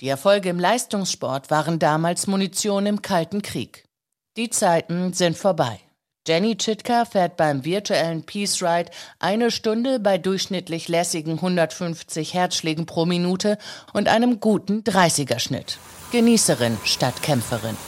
[0.00, 3.88] Die Erfolge im Leistungssport waren damals Munition im Kalten Krieg.
[4.36, 5.80] Die Zeiten sind vorbei.
[6.28, 13.06] Jenny Chitka fährt beim virtuellen Peace Ride eine Stunde bei durchschnittlich lässigen 150 Herzschlägen pro
[13.06, 13.56] Minute
[13.94, 15.78] und einem guten 30er-Schnitt.
[16.12, 17.78] Genießerin statt Kämpferin.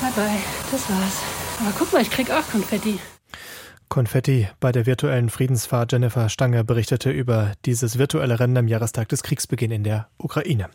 [0.00, 0.38] Bye bye,
[0.70, 1.16] das war's.
[1.58, 3.00] Aber guck mal, ich krieg auch Konfetti.
[3.90, 5.92] Konfetti bei der virtuellen Friedensfahrt.
[5.92, 10.70] Jennifer Stange berichtete über dieses virtuelle Rennen am Jahrestag des Kriegsbeginn in der Ukraine.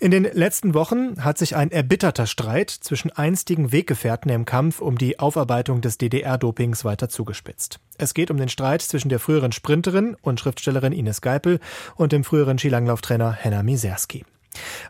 [0.00, 4.96] In den letzten Wochen hat sich ein erbitterter Streit zwischen einstigen Weggefährten im Kampf um
[4.96, 7.80] die Aufarbeitung des DDR-Dopings weiter zugespitzt.
[7.98, 11.58] Es geht um den Streit zwischen der früheren Sprinterin und Schriftstellerin Ines Geipel
[11.96, 14.24] und dem früheren Skilanglauftrainer Henna Miserski.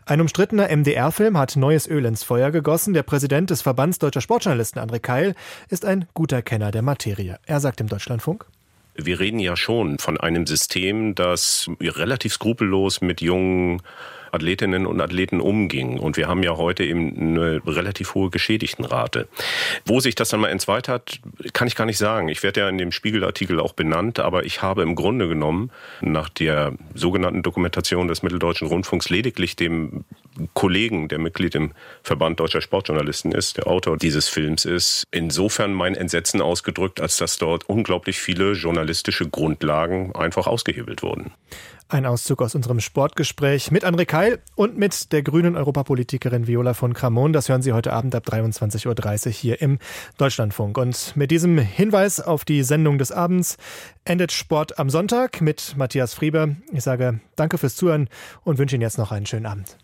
[0.05, 2.93] Ein umstrittener MDR-Film hat neues Öl ins Feuer gegossen.
[2.93, 5.35] Der Präsident des Verbands deutscher Sportjournalisten, André Keil,
[5.69, 7.39] ist ein guter Kenner der Materie.
[7.45, 8.45] Er sagt im Deutschlandfunk.
[8.95, 13.81] Wir reden ja schon von einem System, das relativ skrupellos mit jungen
[14.35, 15.99] Athletinnen und Athleten umging.
[15.99, 19.27] Und wir haben ja heute eben eine relativ hohe Geschädigtenrate.
[19.85, 21.19] Wo sich das dann mal entzweit hat,
[21.53, 22.27] kann ich gar nicht sagen.
[22.29, 25.71] Ich werde ja in dem Spiegelartikel auch benannt, aber ich habe im Grunde genommen
[26.01, 30.05] nach der sogenannten Dokumentation des Mitteldeutschen Rundfunks lediglich dem
[30.53, 31.71] Kollegen, der Mitglied im
[32.03, 37.37] Verband deutscher Sportjournalisten ist, der Autor dieses Films ist, insofern mein Entsetzen ausgedrückt, als dass
[37.37, 41.31] dort unglaublich viele journalistische Grundlagen einfach ausgehebelt wurden.
[41.87, 46.95] Ein Auszug aus unserem Sportgespräch mit André Keil und mit der grünen Europapolitikerin Viola von
[46.95, 47.31] Kramon.
[47.31, 49.77] Das hören Sie heute Abend ab 23.30 Uhr hier im
[50.17, 50.79] Deutschlandfunk.
[50.79, 53.57] Und mit diesem Hinweis auf die Sendung des Abends
[54.03, 56.55] endet Sport am Sonntag mit Matthias Frieber.
[56.71, 58.09] Ich sage danke fürs Zuhören
[58.43, 59.77] und wünsche Ihnen jetzt noch einen schönen Abend.